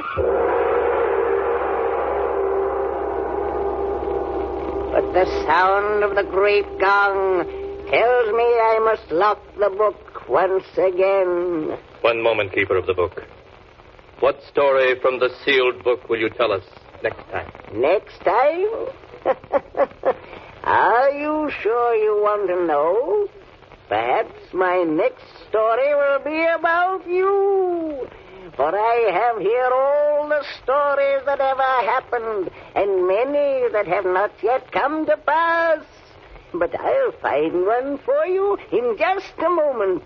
[4.93, 7.45] But the sound of the great gong
[7.91, 11.79] tells me I must lock the book once again.
[12.01, 13.23] One moment, Keeper of the Book.
[14.19, 16.65] What story from the sealed book will you tell us
[17.03, 17.51] next time?
[17.73, 18.67] Next time?
[20.65, 23.29] Are you sure you want to know?
[23.89, 28.09] Perhaps my next story will be about you.
[28.57, 34.33] For I have here all the stories that ever happened, and many that have not
[34.43, 35.85] yet come to pass.
[36.53, 40.05] But I'll find one for you in just a moment.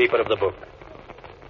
[0.00, 0.54] Keeper of the Book,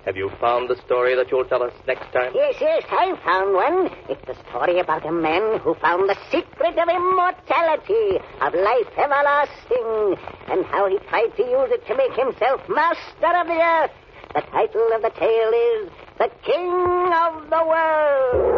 [0.04, 2.32] have you found the story that you'll tell us next time?
[2.34, 3.88] Yes, yes, I found one.
[4.08, 10.16] It's the story about a man who found the secret of immortality, of life everlasting,
[10.50, 13.92] and how he tried to use it to make himself master of the earth.
[14.34, 18.50] The title of the tale is The King of the World.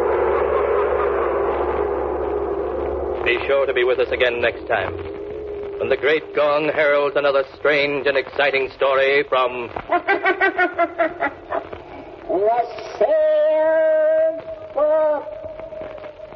[3.27, 5.22] Be sure to be with us again next time.
[5.83, 9.99] When the great gong heralds another strange and exciting story from The
[13.01, 15.27] Sealed Book.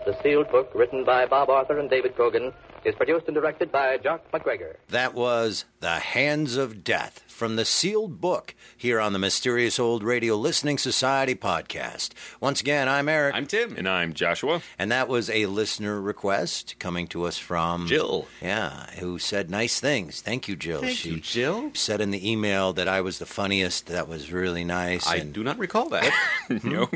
[0.04, 2.52] The Sealed Book, written by Bob Arthur and David Kogan,
[2.86, 4.76] is produced and directed by Jock MacGregor.
[4.88, 10.02] That was The Hands of Death from the sealed book here on the Mysterious Old
[10.02, 12.12] Radio Listening Society podcast.
[12.40, 13.34] Once again, I'm Eric.
[13.34, 13.76] I'm Tim.
[13.76, 14.62] And I'm Joshua.
[14.78, 18.26] And that was a listener request coming to us from Jill.
[18.40, 20.22] Yeah, who said nice things.
[20.22, 20.80] Thank you, Jill.
[20.80, 21.72] Thank she you, Jill.
[21.74, 23.88] said in the email that I was the funniest.
[23.88, 25.06] That was really nice.
[25.06, 26.10] I and do not recall that.
[26.64, 26.88] no.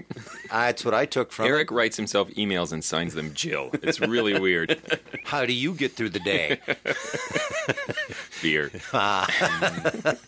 [0.50, 3.70] that's what I took from Eric writes himself emails and signs them Jill.
[3.74, 4.81] It's really weird.
[5.24, 6.61] How do you get through the day?
[8.43, 8.71] Beer.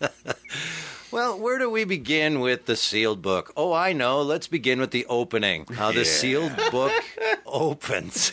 [1.11, 3.53] Well, where do we begin with the sealed book?
[3.55, 4.23] Oh, I know.
[4.23, 5.67] Let's begin with the opening.
[5.67, 6.05] How the Yeah.
[6.05, 6.91] sealed book
[7.45, 8.33] opens.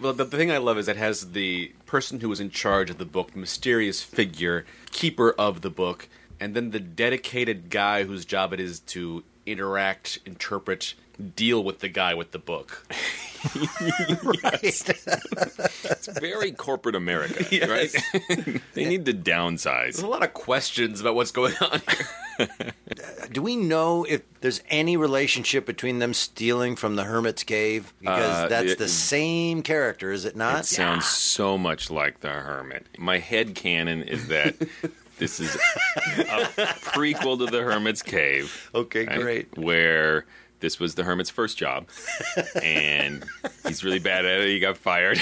[0.00, 2.88] Well, the, the thing I love is it has the person who was in charge
[2.88, 6.06] of the book, the mysterious figure, keeper of the book,
[6.38, 11.88] and then the dedicated guy whose job it is to interact, interpret, deal with the
[11.88, 12.86] guy with the book.
[14.62, 17.68] It's very corporate America, Yes.
[17.68, 18.60] right?
[18.74, 19.92] they need to downsize.
[19.94, 21.80] There's a lot of questions about what's going on
[22.38, 22.48] here.
[23.32, 27.92] Do we know if there's any relationship between them stealing from the Hermit's Cave?
[28.00, 30.60] Because Uh, that's it- the same character, is it not?
[30.60, 32.86] It sounds so much like the Hermit.
[32.98, 34.54] My head canon is that
[35.18, 36.44] this is a
[36.92, 38.70] prequel to the Hermit's Cave.
[38.74, 39.18] Okay, right?
[39.20, 39.58] great.
[39.58, 40.24] Where
[40.60, 41.88] this was the Hermit's first job,
[42.62, 43.24] and
[43.66, 44.48] he's really bad at it.
[44.48, 45.20] He got fired.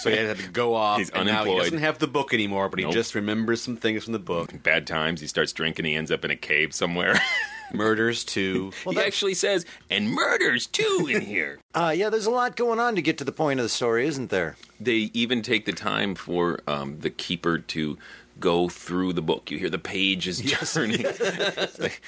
[0.00, 0.98] So he had to go off.
[0.98, 1.62] He's and now he unemployed.
[1.64, 4.52] doesn't have the book anymore, but he just remembers some things from the book.
[4.62, 5.20] Bad times.
[5.20, 5.84] He starts drinking.
[5.84, 7.20] He ends up in a cave somewhere.
[7.72, 8.72] Murders too.
[8.88, 11.60] he actually says, and murders too in here.
[11.74, 14.06] Uh, yeah, there's a lot going on to get to the point of the story,
[14.06, 14.56] isn't there?
[14.80, 17.96] They even take the time for um, the keeper to
[18.40, 19.50] go through the book.
[19.50, 20.40] You hear the pages
[20.72, 21.00] turning.
[21.06, 22.00] It's like,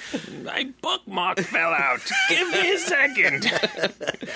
[0.43, 2.01] My bookmark fell out.
[2.29, 3.51] Give me a second.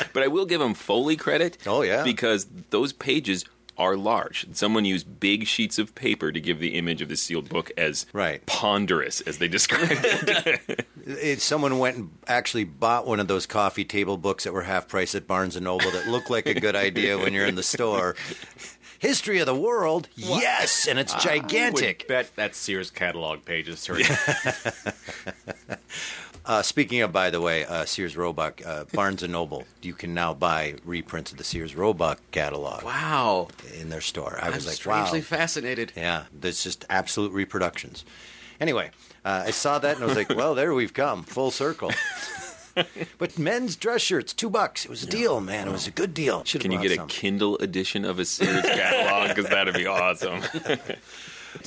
[0.14, 1.58] but I will give him Foley credit.
[1.66, 2.04] Oh, yeah.
[2.04, 3.44] because those pages
[3.78, 4.48] are large.
[4.54, 8.08] Someone used big sheets of paper to give the image of the sealed book as
[8.12, 8.44] Right.
[8.48, 10.86] ponderous as they described it.
[11.10, 14.90] It, someone went and actually bought one of those coffee table books that were half
[14.90, 17.64] price at Barnes and Noble that looked like a good idea when you're in the
[17.64, 18.18] store.
[19.00, 22.00] History of the world, yes, and it's I gigantic.
[22.00, 24.06] would bet that Sears catalog page is turned.
[26.48, 30.14] Uh, speaking of, by the way, uh, Sears Roebuck, uh, Barnes and Noble, you can
[30.14, 33.50] now buy reprints of the Sears Roebuck catalog wow.
[33.78, 34.40] in their store.
[34.42, 35.26] I I'm was like, strangely wow.
[35.26, 35.92] fascinated.
[35.98, 38.06] Yeah, there's just absolute reproductions.
[38.62, 38.92] Anyway,
[39.26, 41.92] uh, I saw that and I was like, well, there we've come, full circle.
[43.18, 44.86] but men's dress shirts, two bucks.
[44.86, 45.68] It was a deal, man.
[45.68, 46.44] It was a good deal.
[46.44, 47.06] Should've Can you brought get a.
[47.08, 49.30] Kindle edition of a Sears catalog?
[49.36, 50.42] Because that'd be awesome.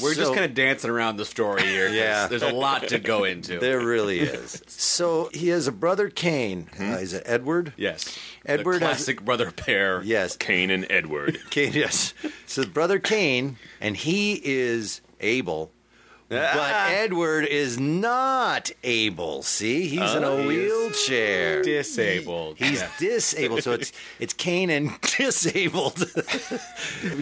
[0.01, 1.87] We're just So- kind of dancing around the story here.
[1.89, 2.27] 'cause Yeah.
[2.29, 3.59] There's a lot to go into.
[3.59, 4.63] There really is.
[4.69, 6.69] So he has a brother, Kane.
[6.79, 7.73] Uh, is it Edward?
[7.77, 8.17] yes.
[8.47, 10.01] Edward the has- classic brother pair.
[10.05, 11.41] Yes, Cain and Edward.
[11.51, 11.73] Kane.
[11.73, 12.15] Yes.
[12.47, 15.01] So brother Kane, and he is
[16.31, 16.41] able.
[16.43, 16.91] But Ah.
[16.91, 19.43] Edward is not able.
[19.43, 21.63] See, he's in a Oh, he wheelchair.
[21.63, 22.57] Disabled.
[22.59, 22.91] He's Yeah.
[22.99, 25.97] disabled, so it's it's Kane and disabled.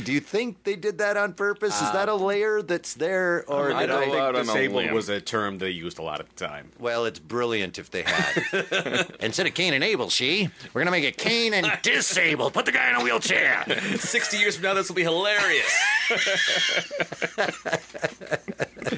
[0.05, 1.75] Do you think they did that on purpose?
[1.81, 4.05] Is that a layer that's there, or I did don't I?
[4.07, 4.95] think out on a disabled limb.
[4.95, 6.71] was a term they used a lot of the time.
[6.79, 9.07] Well, it's brilliant if they had.
[9.21, 12.53] Instead of Kane and Abel, she, we're gonna make it Kane and disabled.
[12.53, 13.65] Put the guy in a wheelchair.
[13.99, 15.73] 60 years from now, this will be hilarious.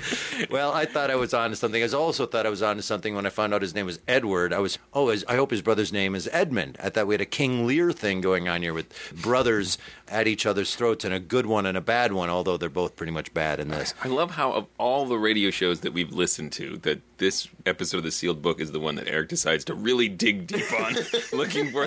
[0.51, 1.82] Well, I thought I was onto something.
[1.82, 4.53] I also thought I was onto something when I found out his name was Edward.
[4.53, 6.78] I was, oh, his, I hope his brother's name is Edmund.
[6.82, 9.78] I thought we had a King Lear thing going on here with brothers
[10.09, 12.30] at each other's throats, and a good one and a bad one.
[12.30, 13.94] Although they're both pretty much bad in this.
[14.03, 17.98] I love how of all the radio shows that we've listened to, that this episode
[17.98, 20.96] of the Sealed Book is the one that Eric decides to really dig deep on,
[21.32, 21.84] looking for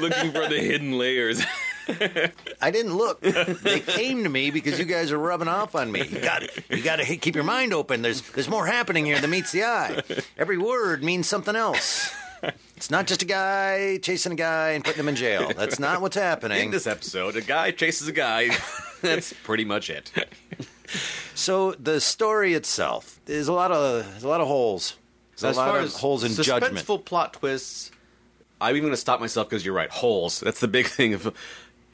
[0.00, 1.42] looking for the hidden layers.
[2.60, 3.20] I didn't look.
[3.20, 6.06] They came to me because you guys are rubbing off on me.
[6.06, 8.02] You got you got to keep your mind open.
[8.02, 10.02] There's there's more happening here than meets the eye.
[10.38, 12.12] Every word means something else.
[12.76, 15.52] It's not just a guy chasing a guy and putting him in jail.
[15.54, 16.70] That's not what's In happening.
[16.70, 18.56] this episode, a guy chases a guy.
[19.02, 20.10] That's pretty much it.
[21.34, 24.96] So the story itself is a lot of there's a lot of holes.
[25.38, 26.76] There's a lot of holes in judgment.
[26.76, 27.90] suspenseful plot twists,
[28.60, 29.90] I'm even going to stop myself because you're right.
[29.90, 30.40] Holes.
[30.40, 31.14] That's the big thing.
[31.14, 31.34] Of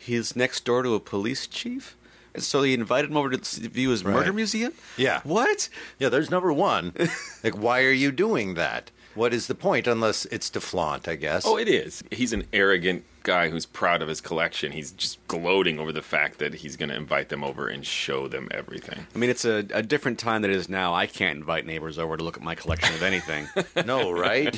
[0.07, 1.97] he's next door to a police chief,
[2.35, 4.73] and so he invited him over to view his murder museum.
[4.97, 5.21] Yeah.
[5.25, 5.69] What?
[5.99, 6.93] Yeah, there's number one.
[7.45, 8.91] like, why are you doing that?
[9.15, 9.87] What is the point?
[9.87, 11.47] Unless it's to flaunt, I guess.
[11.47, 12.05] Oh, it is.
[12.11, 14.73] He's an arrogant guy who's proud of his collection.
[14.73, 18.29] He's just gloating over the fact that he's going to invite them over and show
[18.29, 19.07] them everything.
[19.15, 20.95] I mean, it's a, a different time than it is now.
[20.95, 23.49] I can't invite neighbors over to look at my collection of anything.
[23.87, 24.55] no, right?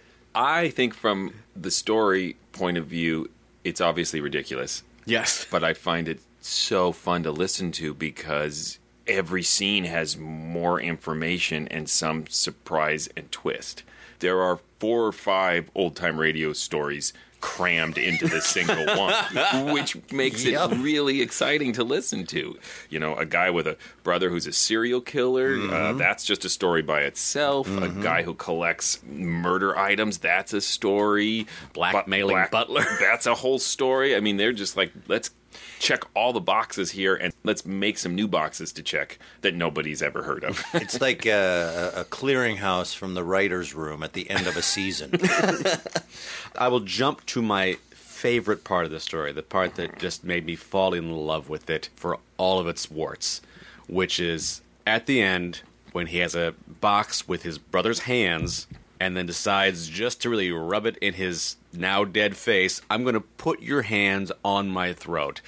[0.34, 3.30] I think from the story point of view,
[3.62, 4.82] it's obviously ridiculous.
[5.08, 5.46] Yes.
[5.50, 11.66] but I find it so fun to listen to because every scene has more information
[11.68, 13.82] and some surprise and twist.
[14.20, 19.96] There are four or five old time radio stories crammed into this single one, which
[20.12, 20.72] makes Yep.
[20.72, 22.58] it really exciting to listen to.
[22.90, 23.76] You know, a guy with a
[24.08, 25.98] brother who's a serial killer, uh, mm-hmm.
[25.98, 27.68] that's just a story by itself.
[27.68, 28.00] A mm-hmm.
[28.00, 31.46] guy who collects murder items, that's a story.
[31.74, 32.86] Blackmailing butler.
[33.00, 34.16] That's a whole story.
[34.16, 35.30] I mean, they're just like, let's
[35.78, 40.00] check all the boxes here and let's make some new boxes to check that nobody's
[40.00, 40.64] ever heard of.
[40.72, 44.62] It's like uh, a, a clearinghouse from the writer's room at the end of a
[44.62, 45.20] season.
[46.56, 50.44] I will jump to my favorite part of the story, the part that just made
[50.44, 53.40] me fall in love with it for all of its warts,
[53.88, 55.62] which is at the end
[55.92, 58.66] when he has a box with his brother's hands
[59.00, 63.14] and then decides just to really rub it in his now dead face, I'm going
[63.14, 65.40] to put your hands on my throat.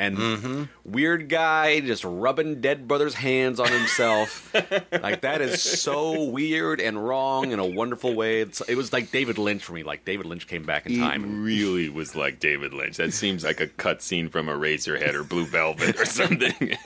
[0.00, 0.62] And mm-hmm.
[0.82, 4.50] weird guy just rubbing dead brother's hands on himself.
[4.92, 8.40] like that is so weird and wrong in a wonderful way.
[8.40, 9.82] It's, it was like David Lynch for me.
[9.82, 11.22] Like David Lynch came back in time.
[11.22, 12.96] He really was like David Lynch.
[12.96, 16.78] That seems like a cut scene from Eraserhead or Blue Velvet or something.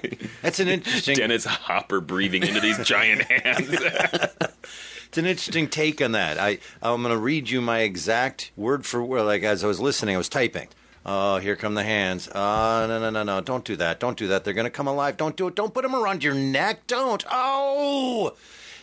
[0.42, 1.14] That's an interesting.
[1.14, 3.78] Dennis Hopper breathing into these giant hands.
[5.06, 6.40] It's an interesting take on that.
[6.40, 9.22] I I'm going to read you my exact word for word.
[9.22, 10.66] Like as I was listening, I was typing.
[11.06, 12.28] Oh, here come the hands.
[12.34, 13.40] Oh, no, no, no, no!
[13.42, 14.00] Don't do that!
[14.00, 14.44] Don't do that!
[14.44, 15.18] They're going to come alive!
[15.18, 15.54] Don't do it!
[15.54, 16.86] Don't put them around your neck!
[16.86, 17.22] Don't!
[17.30, 18.34] Oh!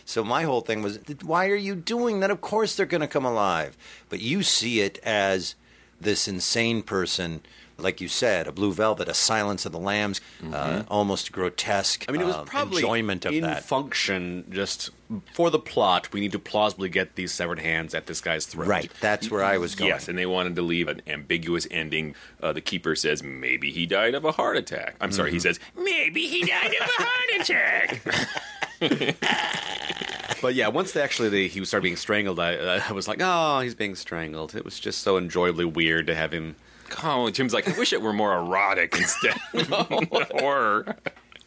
[0.04, 2.30] So my whole thing was, why are you doing that?
[2.30, 3.76] Of course they're going to come alive.
[4.08, 5.56] But you see it as
[6.00, 7.40] this insane person,
[7.78, 10.20] like you said, a blue velvet, a Silence of the Lambs,
[10.52, 12.00] uh, almost grotesque.
[12.02, 12.10] Mm-hmm.
[12.10, 13.64] I mean, it was uh, probably enjoyment of in that.
[13.64, 14.44] function.
[14.50, 14.90] Just
[15.34, 18.66] for the plot, we need to plausibly get these severed hands at this guy's throat.
[18.68, 18.90] Right.
[19.00, 19.88] That's where I was going.
[19.90, 22.14] Yes, and they wanted to leave an ambiguous ending.
[22.42, 24.96] Uh, the keeper says maybe he died of a heart attack.
[25.00, 25.42] I'm sorry, he Mm-hmm.
[25.42, 28.02] says maybe he died of a heart attack.
[30.40, 33.60] But yeah, once they actually they, he started being strangled, I, I was like, oh,
[33.60, 34.56] he's being strangled.
[34.56, 36.56] It was just so enjoyably weird to have him.
[37.02, 39.68] Oh, Jim's like, I wish it were more erotic instead of
[40.40, 40.96] horror.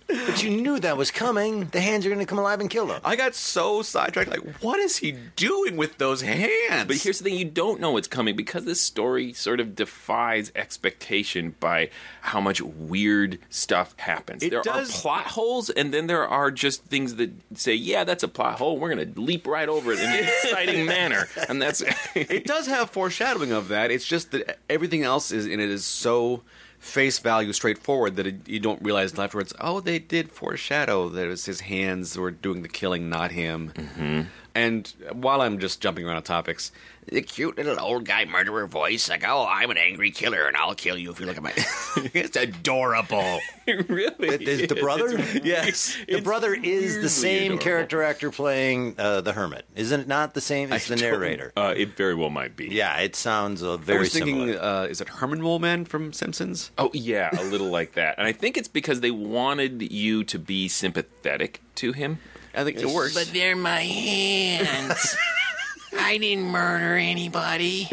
[0.08, 1.66] But you knew that was coming.
[1.70, 3.01] The hands are going to come alive and kill them.
[3.03, 4.30] I got so sidetracked.
[4.30, 6.88] Like, what is he doing with those hands?
[6.88, 10.51] But here's the thing: you don't know it's coming because this story sort of defies
[10.56, 11.89] expectation by
[12.22, 14.43] how much weird stuff happens.
[14.43, 18.03] It there does- are plot holes, and then there are just things that say, "Yeah,
[18.03, 18.78] that's a plot hole.
[18.78, 21.82] We're going to leap right over it in an exciting manner," and that's
[22.14, 23.89] it does have foreshadowing of that.
[23.89, 26.43] It's just that everything else is in it is so
[26.86, 29.54] face value straightforward that it, you don't realize afterwards.
[29.60, 33.72] Oh, they did foreshadow that it was his hands were doing the killing, not him.
[33.76, 34.22] Mm-hmm.
[34.56, 36.72] And while I'm just jumping around on topics,
[37.12, 40.74] the cute little old guy murderer voice, like, "Oh, I'm an angry killer, and I'll
[40.74, 41.51] kill you if you look at my."
[42.14, 43.39] it's adorable.
[43.68, 45.10] really Is the brother?
[45.43, 47.64] yes, The brother is the same adorable.
[47.64, 50.08] character actor playing uh, the hermit, isn't it?
[50.08, 50.72] Not the same.
[50.72, 51.51] as the I don't- narrator.
[51.58, 52.68] Uh, it very well might be.
[52.70, 54.62] Yeah, it sounds uh, I very was thinking, similar.
[54.64, 56.72] uh, is it Hans Moleman from Simpsons?
[56.78, 58.18] Oh yeah, a little like that.
[58.18, 62.20] And I think it's because they wanted you to be sympathetic to him.
[62.56, 63.14] I think it works.
[63.14, 65.16] But they're my hands.
[65.97, 67.88] I didn't murder anybody.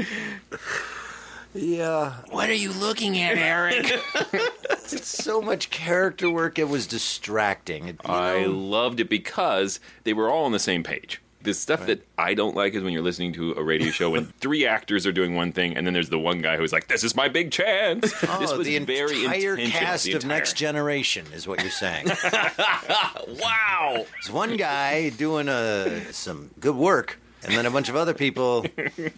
[1.55, 2.15] Yeah.
[2.31, 3.93] What are you looking at, Eric?
[4.95, 6.59] It's so much character work.
[6.59, 7.89] It was distracting.
[7.89, 11.23] It- you I loved it because they were all on the same page.
[11.43, 14.35] The stuff that I don't like is when you're listening to a radio show and
[14.41, 17.03] three actors are doing one thing, and then there's the one guy who's like, "This
[17.05, 21.47] is my big chance." oh, this was the very entire cast of Next Generation is
[21.47, 22.07] what you're saying.
[23.29, 24.05] wow.
[24.13, 28.65] There's one guy doing uh, some good work, and then a bunch of other people.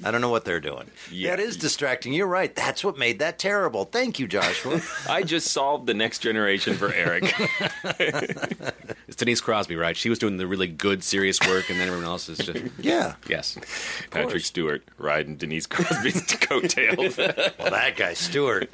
[0.02, 0.90] I don't know what they're doing.
[1.10, 2.12] Yeah, it is distracting.
[2.12, 2.54] You're right.
[2.54, 3.84] That's what made that terrible.
[3.84, 4.80] Thank you, Joshua.
[5.08, 7.32] I just solved the next generation for Eric.
[9.06, 9.96] It's Denise Crosby, right?
[9.96, 12.64] She was doing the really good, serious work, and then everyone else is just.
[12.80, 13.14] yeah.
[13.28, 13.56] Yes.
[14.10, 17.16] Patrick Stewart riding Denise Crosby's coattails.
[17.18, 18.72] Well, that guy, Stewart.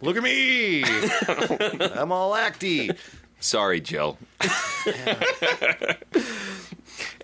[0.00, 0.82] Look at me.
[0.84, 2.96] I'm all acty.
[3.40, 4.18] Sorry, Jill.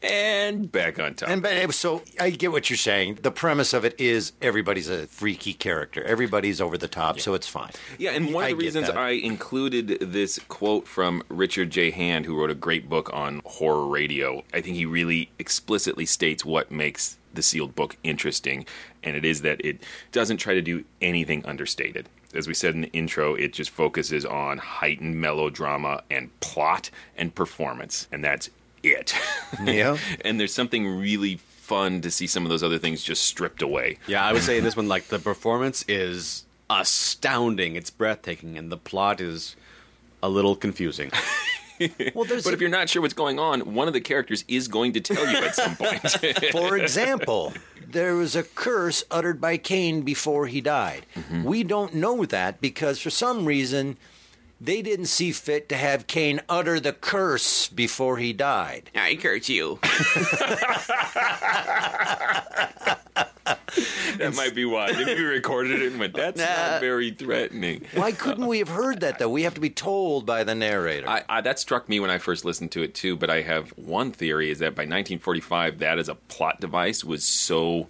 [0.02, 1.28] And back on top.
[1.28, 3.18] And but, so I get what you're saying.
[3.22, 6.02] The premise of it is everybody's a freaky character.
[6.04, 7.70] Everybody's over the top, so it's fine.
[7.98, 8.90] Yeah, and one of the get reasons.
[8.90, 11.90] I included this quote from Richard J.
[11.90, 16.44] Hand, who wrote a great book on horror radio, I think he really explicitly states
[16.44, 18.66] what makes the sealed book interesting,
[19.02, 22.08] and it is that it doesn't try to do anything understated.
[22.32, 27.34] As we said in the intro, it just focuses on heightened melodrama and plot and
[27.34, 28.50] performance, and that's
[28.84, 29.14] it.
[29.62, 29.96] Yeah.
[30.24, 33.98] and there's something really fun to see some of those other things just stripped away.
[34.06, 37.76] Yeah, I would say in this one, like, the performance is astounding.
[37.76, 39.56] It's breathtaking, and the plot is
[40.22, 41.10] a little confusing.
[42.14, 44.68] Well, there's But if you're not sure what's going on, one of the characters is
[44.68, 46.08] going to tell you at some point.
[46.52, 47.52] For example,
[47.86, 51.04] there was a curse uttered by Cain before he died.
[51.16, 51.42] Mm-hmm.
[51.42, 53.96] We don't know that because for some reason
[54.60, 58.90] they didn't see fit to have Cain utter the curse before he died.
[58.94, 59.78] I curse you.
[64.18, 64.92] that might be why.
[64.92, 67.84] Maybe we recorded it and went, that's not very threatening.
[67.94, 69.28] Why couldn't we have heard that though?
[69.28, 71.08] We have to be told by the narrator.
[71.08, 73.16] I, I, that struck me when I first listened to it too.
[73.16, 77.24] But I have one theory: is that by 1945, that as a plot device was
[77.24, 77.88] so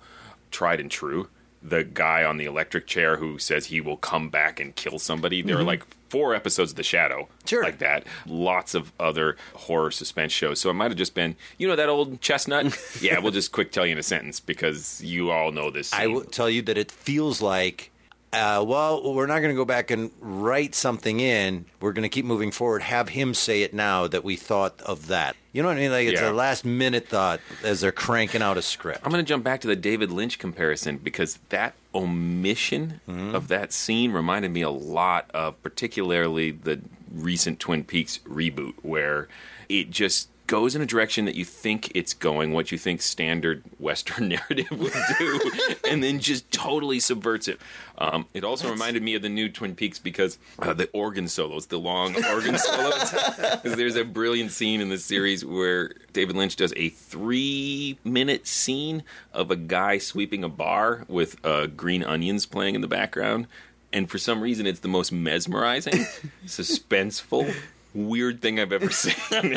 [0.51, 1.29] tried and true
[1.67, 5.41] the guy on the electric chair who says he will come back and kill somebody.
[5.41, 5.67] There are Mhm.
[5.67, 7.65] like four episodes of The Shadow, Sure.
[7.65, 8.07] like that.
[8.27, 10.61] Lots of other horror suspense shows.
[10.61, 12.67] So it might have just been, you know, that old chestnut.
[13.01, 15.93] yeah, we'll just quick tell you in a sentence because you all know this.
[15.93, 17.91] I will tell you that it feels like,
[18.35, 21.65] uh, well, we're not going to go back and write something in.
[21.81, 22.83] We're going to keep moving forward.
[22.83, 25.37] Have him say it now that we thought of that.
[25.53, 25.91] You know what I mean?
[25.93, 26.31] Like it's Yeah.
[26.31, 29.01] a last minute thought as they're cranking out a script.
[29.05, 33.35] I'm going to jump back to the David Lynch comparison because that omission Mm-hmm.
[33.35, 36.81] of that scene reminded me a lot of particularly the
[37.13, 39.29] recent Twin Peaks reboot, where
[39.69, 43.63] it just goes in a direction that you think it's going, what you think standard
[43.79, 45.41] Western narrative would do,
[45.89, 47.61] and then just totally subverts it.
[47.97, 51.67] Um, it also reminded me of the new Twin Peaks because uh, the organ solos,
[51.67, 53.15] the long organ solos.
[53.63, 59.03] there's a brilliant scene in the series where David Lynch does a three minute scene
[59.33, 63.47] of a guy sweeping a bar with uh, green onions playing in the background.
[63.93, 66.05] And for some reason, it's the most mesmerizing,
[66.47, 67.55] suspenseful,
[67.95, 69.15] weird thing I've ever seen.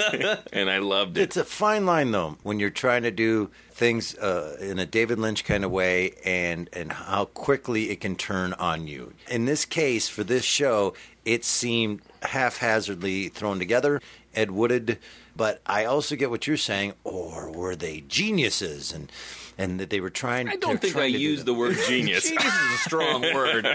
[0.53, 1.21] and I loved it.
[1.21, 5.19] It's a fine line, though, when you're trying to do things uh, in a David
[5.19, 9.13] Lynch kind of way, and and how quickly it can turn on you.
[9.29, 10.93] In this case, for this show,
[11.25, 14.01] it seemed haphazardly thrown together,
[14.33, 14.99] Ed Wooded.
[15.35, 16.93] But I also get what you're saying.
[17.03, 19.11] Or were they geniuses, and
[19.57, 20.47] and that they were trying?
[20.49, 22.23] I don't think I used the word genius.
[22.23, 23.65] Genius is a strong word.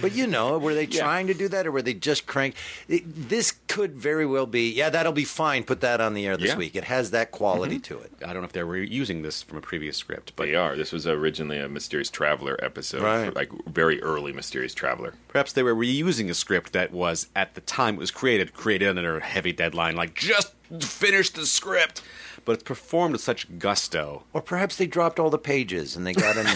[0.00, 2.54] But you know, were they trying to do that, or were they just crank?
[2.88, 4.70] It, this could very well be.
[4.72, 5.64] Yeah, that'll be fine.
[5.64, 6.56] Put that on the air this Yeah.
[6.56, 6.76] week.
[6.76, 7.94] It has that quality mm-hmm.
[7.94, 8.12] to it.
[8.22, 10.76] I don't know if they were using this from a previous script, but They are.
[10.76, 13.34] This was originally a Mysterious Traveler episode, Right.
[13.34, 15.14] like very early Mysterious Traveler.
[15.28, 18.88] perhaps they were reusing a script that was at the time it was created created
[18.88, 22.02] under a heavy deadline, like just finish the script.
[22.48, 24.22] But it's performed with such gusto.
[24.32, 26.46] Or perhaps they dropped all the pages and they got in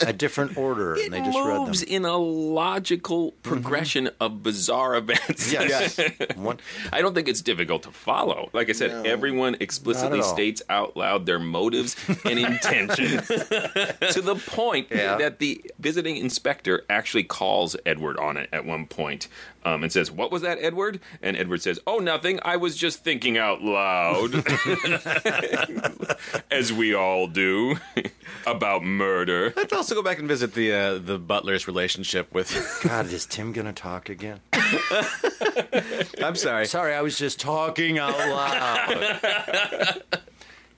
[0.08, 1.66] a different order and they just read them.
[1.66, 3.40] moves in a logical mm-hmm.
[3.48, 5.52] progression of bizarre events.
[5.52, 5.96] Yes.
[6.92, 8.50] I don't think it's difficult to follow.
[8.52, 10.34] Like I said, No, everyone explicitly not at all.
[10.34, 11.94] states out loud their motives
[12.24, 15.18] and intentions to the point Yeah.
[15.18, 19.28] that the visiting inspector actually calls Edward on it at one point
[19.64, 21.00] um, and says, What was that, Edward?
[21.22, 22.40] And Edward says, Oh, nothing.
[22.44, 24.44] I was just thinking out loud.
[26.50, 27.76] As we all do
[28.46, 29.52] about murder.
[29.56, 32.80] Let's also go back and visit the uh, the butler's relationship with.
[32.84, 34.40] God, is Tim going to talk again?
[36.22, 36.66] I'm sorry.
[36.66, 40.02] Sorry, I was just talking out loud.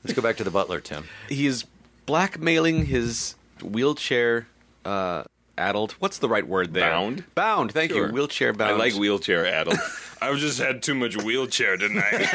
[0.02, 1.04] Let's go back to the butler, Tim.
[1.28, 1.64] He is
[2.06, 4.46] blackmailing his wheelchair
[4.84, 5.24] uh,
[5.58, 5.92] addled.
[5.92, 6.88] What's the right word there?
[6.90, 7.24] Bound?
[7.34, 7.72] Bound.
[7.72, 8.06] Thank Sure.
[8.08, 8.12] you.
[8.12, 8.72] Wheelchair bound.
[8.72, 9.78] I like wheelchair addled.
[10.22, 12.04] I've just had too much wheelchair tonight.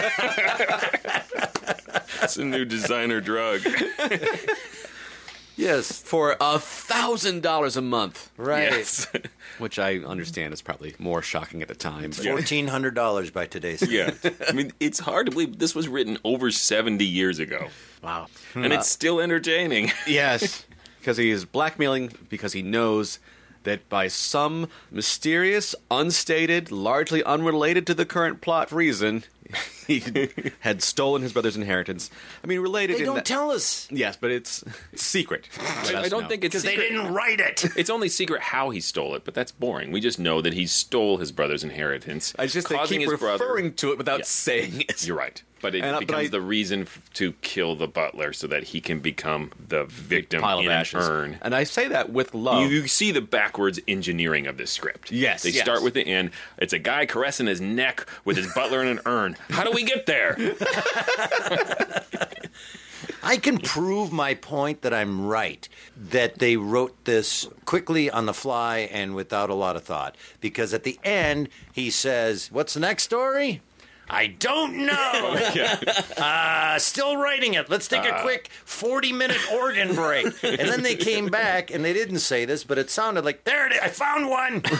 [2.21, 3.61] it's a new designer drug.
[5.55, 6.01] Yes.
[6.01, 8.31] For a thousand dollars a month.
[8.37, 8.71] Right.
[8.71, 9.07] Yes.
[9.57, 12.11] Which I understand is probably more shocking at the time.
[12.11, 14.11] $1,400 by today's Yeah.
[14.47, 17.67] I mean, it's hard to believe this was written over 70 years ago.
[18.01, 18.27] Wow.
[18.55, 19.91] And Uh, it's still entertaining.
[20.07, 20.65] Yes,
[20.99, 23.19] because he is blackmailing because he knows
[23.63, 29.23] that by some mysterious, unstated, largely unrelated to the current plot reason,
[29.89, 32.09] he had stolen his brother's inheritance.
[32.43, 32.95] I mean, related.
[32.95, 33.87] They in don't that- tell us.
[33.91, 34.63] Yes, but it's,
[34.93, 35.49] it's secret.
[35.59, 36.89] I, I don't think it's Because they secret.
[36.89, 37.65] didn't write it.
[37.75, 39.91] It's only secret how he stole it, but that's boring.
[39.91, 42.33] We just know that he stole his brother's inheritance.
[42.37, 44.25] I just they causing keep his brother- referring to it without Yeah.
[44.25, 45.05] saying it.
[45.07, 45.41] You're right.
[45.61, 48.47] But it And, uh, but becomes I- the reason f- to kill the butler so
[48.47, 51.05] that he can become the victim pile of in ashes.
[51.05, 51.37] an urn.
[51.41, 52.61] And I say that with love.
[52.63, 55.11] You, you see the backwards engineering of this script.
[55.11, 55.61] Yes, They yes.
[55.63, 56.31] start with the end.
[56.59, 59.35] It's a guy caressing his neck with his butler in an urn.
[59.49, 60.35] How do we get there?
[63.23, 65.67] I can prove my point that I'm right,
[66.09, 70.15] that they wrote this quickly on the fly and without a lot of thought.
[70.41, 73.61] Because at the end, he says, What's the next story?
[74.09, 75.37] I don't know.
[76.17, 77.69] uh, still writing it.
[77.69, 78.21] Let's take a Uh.
[78.21, 80.25] quick 40 minute organ break.
[80.43, 83.67] And then they came back and they didn't say this, but it sounded like, There
[83.67, 83.79] it is.
[83.81, 84.63] I found one.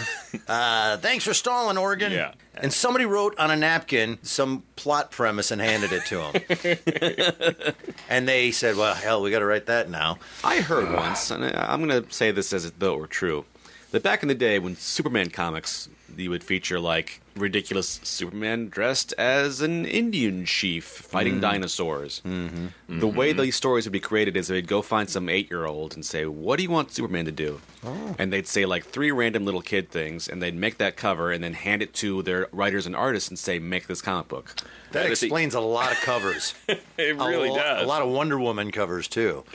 [0.47, 2.11] Uh, thanks for stalling, Oregon.
[2.11, 2.33] Yeah.
[2.55, 7.73] And somebody wrote on a napkin some plot premise and handed it to him.
[8.09, 10.17] and they said, well, hell, we got to write that now.
[10.43, 13.45] I heard once, and I- I'm going to say this as though it were true,
[13.91, 19.13] that back in the day when Superman comics you would feature like ridiculous Superman dressed
[19.17, 21.41] as an Indian chief fighting Mm.
[21.41, 22.21] dinosaurs.
[22.25, 22.99] Mm-hmm.
[22.99, 23.41] The way Mhm.
[23.41, 26.25] these stories would be created is they'd go find some eight year old and say,
[26.25, 27.61] What do you want Superman to do?
[27.85, 28.15] Oh.
[28.19, 31.41] And they'd say like three random little kid things, and they'd make that cover and
[31.41, 34.55] then hand it to their writers and artists and say, Make this comic book.
[34.91, 36.53] That explains a lot of covers.
[36.67, 37.83] it really does.
[37.83, 39.45] A lot of Wonder Woman covers too.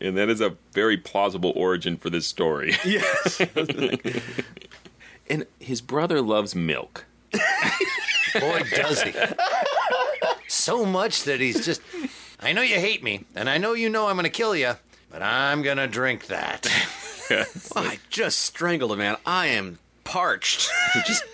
[0.00, 2.74] And that is a very plausible origin for this story.
[2.84, 3.40] Yes.
[5.28, 7.04] and his brother loves milk.
[7.32, 9.12] Boy, does he.
[10.48, 11.80] So much that he's just.
[12.40, 14.74] I know you hate me, and I know you know I'm going to kill you,
[15.10, 16.66] but I'm going to drink that.
[17.74, 19.16] I just strangled a man.
[19.26, 20.68] I am parched.
[21.06, 21.24] just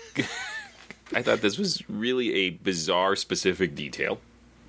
[1.13, 4.19] I thought this was really a bizarre specific detail.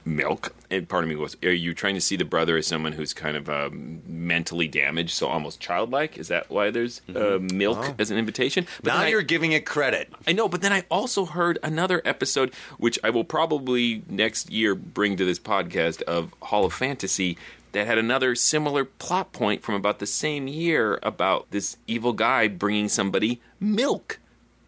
[0.05, 0.55] Milk.
[0.71, 3.15] And part of me was, are you trying to see the brother as someone who's
[3.15, 6.19] kind of um, mentally damaged, so almost childlike?
[6.19, 7.95] Is that why there's uh, milk Oh.
[7.99, 8.67] as an invitation?
[8.83, 10.13] But now you're giving it credit.
[10.27, 14.75] I know, but then I also heard another episode, which I will probably next year
[14.75, 17.39] bring to this podcast of Hall of Fantasy,
[17.73, 22.47] that had another similar plot point from about the same year about this evil guy
[22.47, 24.21] bringing somebody milk.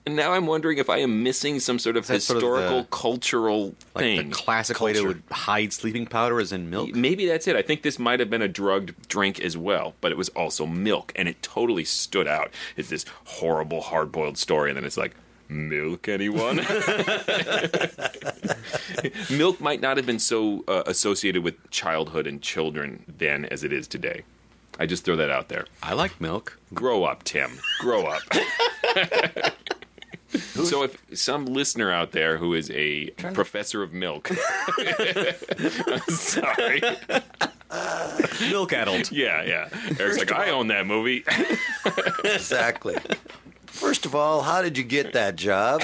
[0.06, 2.82] And now I'm wondering if I am missing some sort of that sort of historical,
[2.82, 4.28] the- cultural Like thing.
[4.28, 6.94] the classic way to hide sleeping powder is in milk.
[6.94, 7.56] Maybe that's it.
[7.56, 10.64] I think this might have been a drugged drink as well, but it was also
[10.64, 12.52] milk, and it totally stood out.
[12.76, 15.16] It's this horrible, hard boiled story, and then it's like,
[15.48, 16.56] milk, anyone?
[19.30, 23.72] milk might not have been so uh, associated with childhood and children then as it
[23.72, 24.22] is today.
[24.78, 25.64] I just throw that out there.
[25.82, 26.58] I like milk.
[26.74, 27.58] Grow up, Tim.
[27.80, 28.22] Grow up.
[30.38, 34.28] so, if some listener out there who is a professor of milk,
[36.08, 36.80] sorry,
[38.50, 39.10] milk addled.
[39.12, 39.68] Yeah, yeah.
[39.98, 41.24] Eric's like, I own that movie.
[42.24, 42.96] exactly.
[43.66, 45.82] First of all, how did you get that job?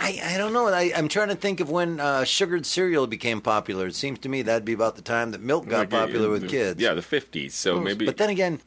[0.00, 0.68] I, I don't know.
[0.68, 3.88] I, I'm trying to think of when uh, sugared cereal became popular.
[3.88, 6.32] It seems to me that'd be about the time that milk got Like, popular uh,
[6.32, 6.80] with the- kids.
[6.80, 7.50] Yeah, the 50s.
[7.52, 8.06] So maybe.
[8.06, 8.60] But then again,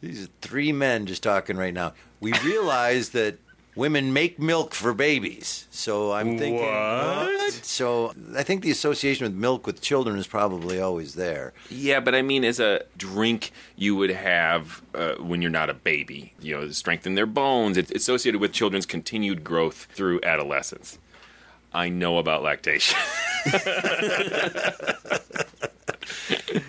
[0.00, 1.94] these are three men just talking right now.
[2.20, 3.38] We realize that
[3.76, 5.66] women make milk for babies.
[5.70, 6.62] So I'm thinking.
[6.62, 7.52] What?
[7.52, 11.52] So I think the association with milk with children is probably always there.
[11.70, 15.74] Yeah, but I mean, as a drink you would have uh, when you're not a
[15.74, 17.76] baby, you know, strengthen their bones.
[17.76, 20.98] It's associated with children's continued growth through adolescence.
[21.72, 22.96] I know about lactation.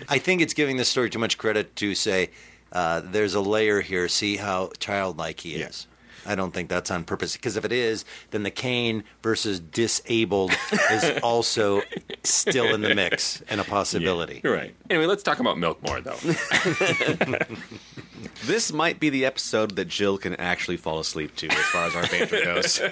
[0.08, 2.30] I think it's giving this story too much credit to say
[2.72, 4.08] uh, there's a layer here.
[4.08, 5.86] See how childlike he is.
[6.26, 10.52] I don't think that's on purpose because if it is, then the cane versus disabled
[10.90, 11.82] is also
[12.24, 14.40] still in the mix and a possibility.
[14.44, 14.74] right.
[14.90, 16.18] Anyway, let's talk about milk more, though.
[18.44, 21.96] This might be the episode that Jill can actually fall asleep to, as far as
[21.96, 22.78] our banter goes.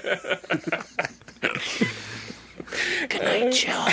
[3.09, 3.87] Good night, Jill.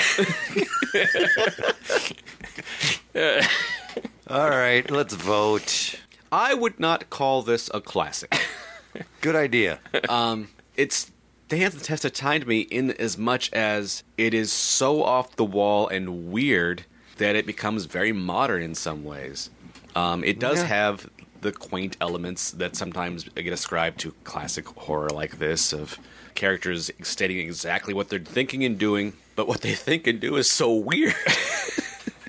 [4.28, 5.96] All right, let's vote.
[6.32, 8.34] I would not call this a classic.
[9.22, 9.80] Good idea.
[10.10, 14.52] Um, it stands the test of time to me in as much as it is
[14.52, 16.86] so off the wall and weird
[17.18, 19.50] that it becomes very modern in some ways.
[19.96, 20.66] Um, it does Yeah.
[20.68, 21.10] have
[21.42, 25.98] the quaint elements that sometimes get ascribed to classic horror like this of
[26.36, 30.50] characters stating exactly what they're thinking and doing, but what they think and do is
[30.50, 31.16] so weird.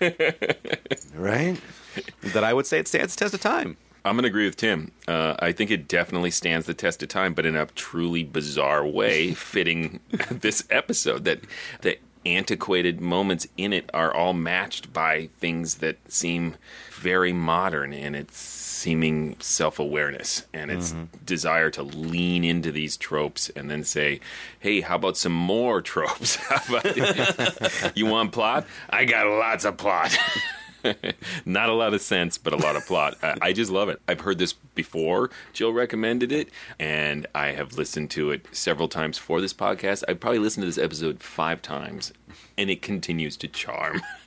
[1.15, 1.61] right?
[2.33, 3.77] That I would say it stands the test of time.
[4.05, 4.91] I'm going to agree with Tim.
[5.07, 8.87] Uh, I think it definitely stands the test of time, but in a truly bizarre
[8.87, 10.01] way, fitting
[10.31, 11.25] this episode.
[11.25, 11.41] That
[11.83, 16.57] the antiquated moments in it are all matched by things that seem
[16.91, 20.95] very modern in its seeming self awareness and its
[21.25, 24.21] desire to lean into these tropes and then say,
[24.59, 26.37] hey, how about some more tropes?
[26.37, 28.67] How about you want plot?
[28.91, 30.17] I got lots of plot.
[31.45, 33.17] Not a lot of sense, but a lot of plot.
[33.23, 34.01] I, I just love it.
[34.09, 35.31] I've heard this before.
[35.53, 40.05] Jill recommended it, and I have listened to it several times for this podcast.
[40.09, 42.13] I've probably listened to this episode five times,
[42.57, 44.03] and it continues to charm.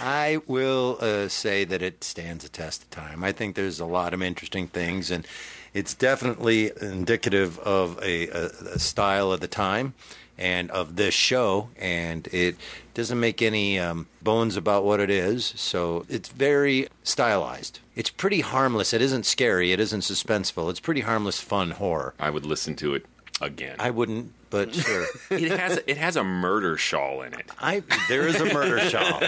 [0.00, 3.22] I will uh, say that it stands the test of time.
[3.22, 5.26] I think there's a lot of interesting things, and
[5.72, 9.94] it's definitely indicative of a, a, a style of the time
[10.38, 11.68] and of this show.
[11.78, 12.56] And it
[12.94, 15.52] doesn't make any um, bones about what it is.
[15.56, 17.80] So it's very stylized.
[17.96, 18.92] It's pretty harmless.
[18.92, 19.72] It isn't scary.
[19.72, 20.70] It isn't suspenseful.
[20.70, 22.14] It's pretty harmless, fun horror.
[22.18, 23.06] I would listen to it
[23.40, 23.76] again.
[23.78, 25.06] I wouldn't, but sure.
[25.30, 27.50] it has it has a murder shawl in it.
[27.60, 29.20] I there is a murder shawl.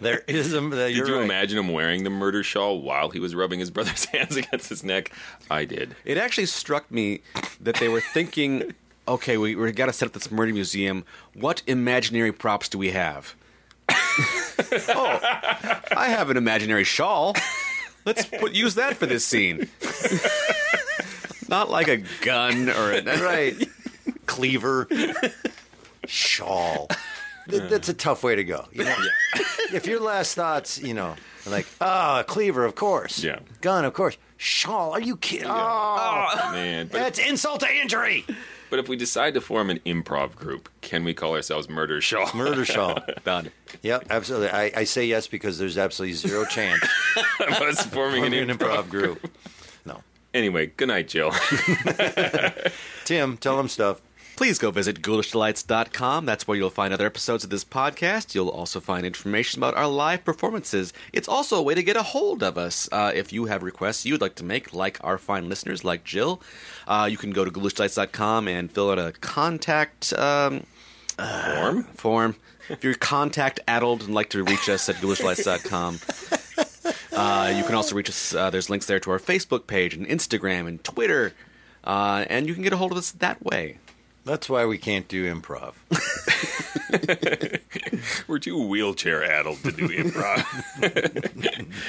[0.00, 0.60] There is a.
[0.60, 1.24] Did You're right.
[1.24, 4.82] imagine him wearing the murder shawl while he was rubbing his brother's hands against his
[4.84, 5.12] neck?
[5.50, 5.94] I did.
[6.04, 7.20] It actually struck me
[7.60, 8.74] that they were thinking,
[9.08, 11.04] okay, we we got to set up this murder museum.
[11.34, 13.34] What imaginary props do we have?
[13.88, 15.18] oh,
[15.96, 17.34] I have an imaginary shawl.
[18.04, 19.68] Let's put use that for this scene.
[21.48, 23.68] Not like a gun or a right
[24.26, 24.88] cleaver
[26.06, 26.88] shawl.
[27.48, 28.66] Th- That's a tough way to go.
[28.72, 28.96] You know,
[29.72, 31.14] if your last thoughts, you know,
[31.46, 33.22] are like, ah, cleaver, of course.
[33.22, 33.40] Yeah.
[33.60, 34.16] Gun, of course.
[34.36, 35.48] Shawl, are you kidding?
[35.50, 38.24] Oh, Man, that's insult to injury.
[38.72, 42.30] But if we decide to form an improv group, can we call ourselves Murder Shawl?
[42.34, 43.00] Murder shawl.
[43.24, 43.50] done.
[43.82, 44.48] Yep, absolutely.
[44.48, 46.82] I, I say yes because there's absolutely zero chance
[47.40, 48.84] of us forming an forming an improv.
[48.84, 49.30] improv group.
[49.84, 50.00] No.
[50.32, 51.32] Anyway, good night, Jill.
[53.04, 54.00] Tim, tell them stuff.
[54.34, 56.24] Please go visit ghoulishdelights.com.
[56.26, 58.34] That's where you'll find other episodes of this podcast.
[58.34, 60.92] You'll also find information about our live performances.
[61.12, 62.88] It's also a way to get a hold of us.
[62.90, 66.40] Uh, if you have requests you'd like to make, like our fine listeners, like Jill,
[66.88, 70.64] uh, you can go to ghoulishdelights.com and fill out a contact um,
[71.18, 71.84] Form?
[71.94, 72.36] form.
[72.68, 76.00] If you're contact addled and like to reach us at ghoulishdelights.com.
[77.12, 78.34] Uh, you can also reach us.
[78.34, 81.34] Uh, there's links there to our Facebook page and Instagram and Twitter,
[81.84, 83.78] uh, and you can get a hold of us that way.
[84.24, 85.74] That's why we can't do improv.
[88.28, 90.42] We're too wheelchair addled to do improv.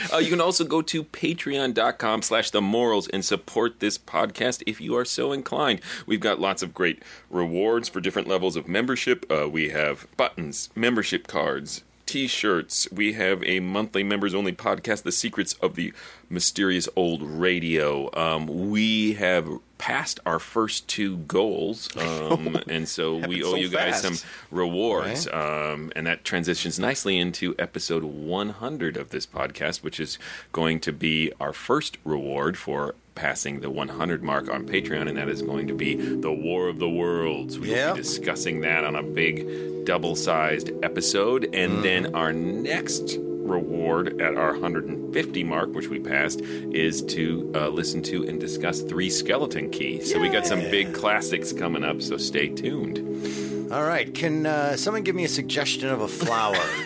[0.14, 4.82] uh, you can also go to patreon.com slash the MORLS and support this podcast if
[4.82, 5.82] you are so inclined.
[6.08, 9.32] We've got lots of great rewards for different levels of membership.
[9.32, 12.88] Uh, we have buttons, membership cards, t-shirts.
[12.92, 15.94] We have a monthly members only podcast, The Secrets of the
[16.30, 18.10] Mysterious Old Radio.
[18.14, 23.70] Um, we have passed our first two goals, um, and so we owe so you
[23.70, 24.22] guys fast.
[24.22, 25.28] some rewards.
[25.28, 30.18] Um, and that transitions nicely into episode 100 of this podcast, which is
[30.52, 35.30] going to be our first reward for passing the 100 mark on Patreon, and that
[35.30, 37.60] is going to be the War of the Worlds.
[37.60, 44.22] We will be discussing that on a big double-sized episode, and then our next reward
[44.22, 49.10] at our 150 mark, which we passed, is to uh, listen to and discuss Three
[49.10, 50.02] Skeleton Key.
[50.02, 53.72] So we got some big classics coming up, so stay tuned.
[53.72, 54.14] All right.
[54.14, 56.56] Can uh, someone give me a suggestion of a flower?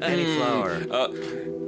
[0.00, 0.80] Any flower.
[0.90, 1.08] Uh,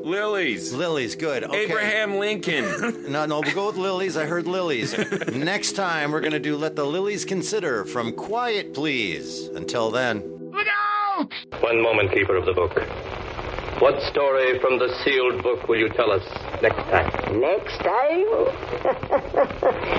[0.05, 0.73] lilies.
[0.73, 1.45] Lilies, good.
[1.45, 1.65] Okay.
[1.65, 2.65] Abraham Lincoln.
[3.15, 4.17] No, no, we'll go with lilies.
[4.17, 4.97] I heard lilies.
[5.33, 9.49] Next time, we're going to do Let the Lilies Consider from Quiet Please.
[9.49, 10.21] Until then.
[11.61, 12.77] One moment, keeper of the book.
[13.81, 16.23] What story from the sealed book will you tell us
[16.63, 17.41] next time?
[17.41, 18.25] Next time,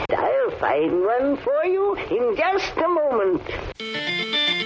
[0.18, 4.65] I'll find one for you in just a moment.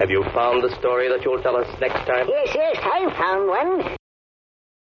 [0.00, 2.26] Have you found the story that you'll tell us next time?
[2.26, 3.99] Yes, yes, I found one.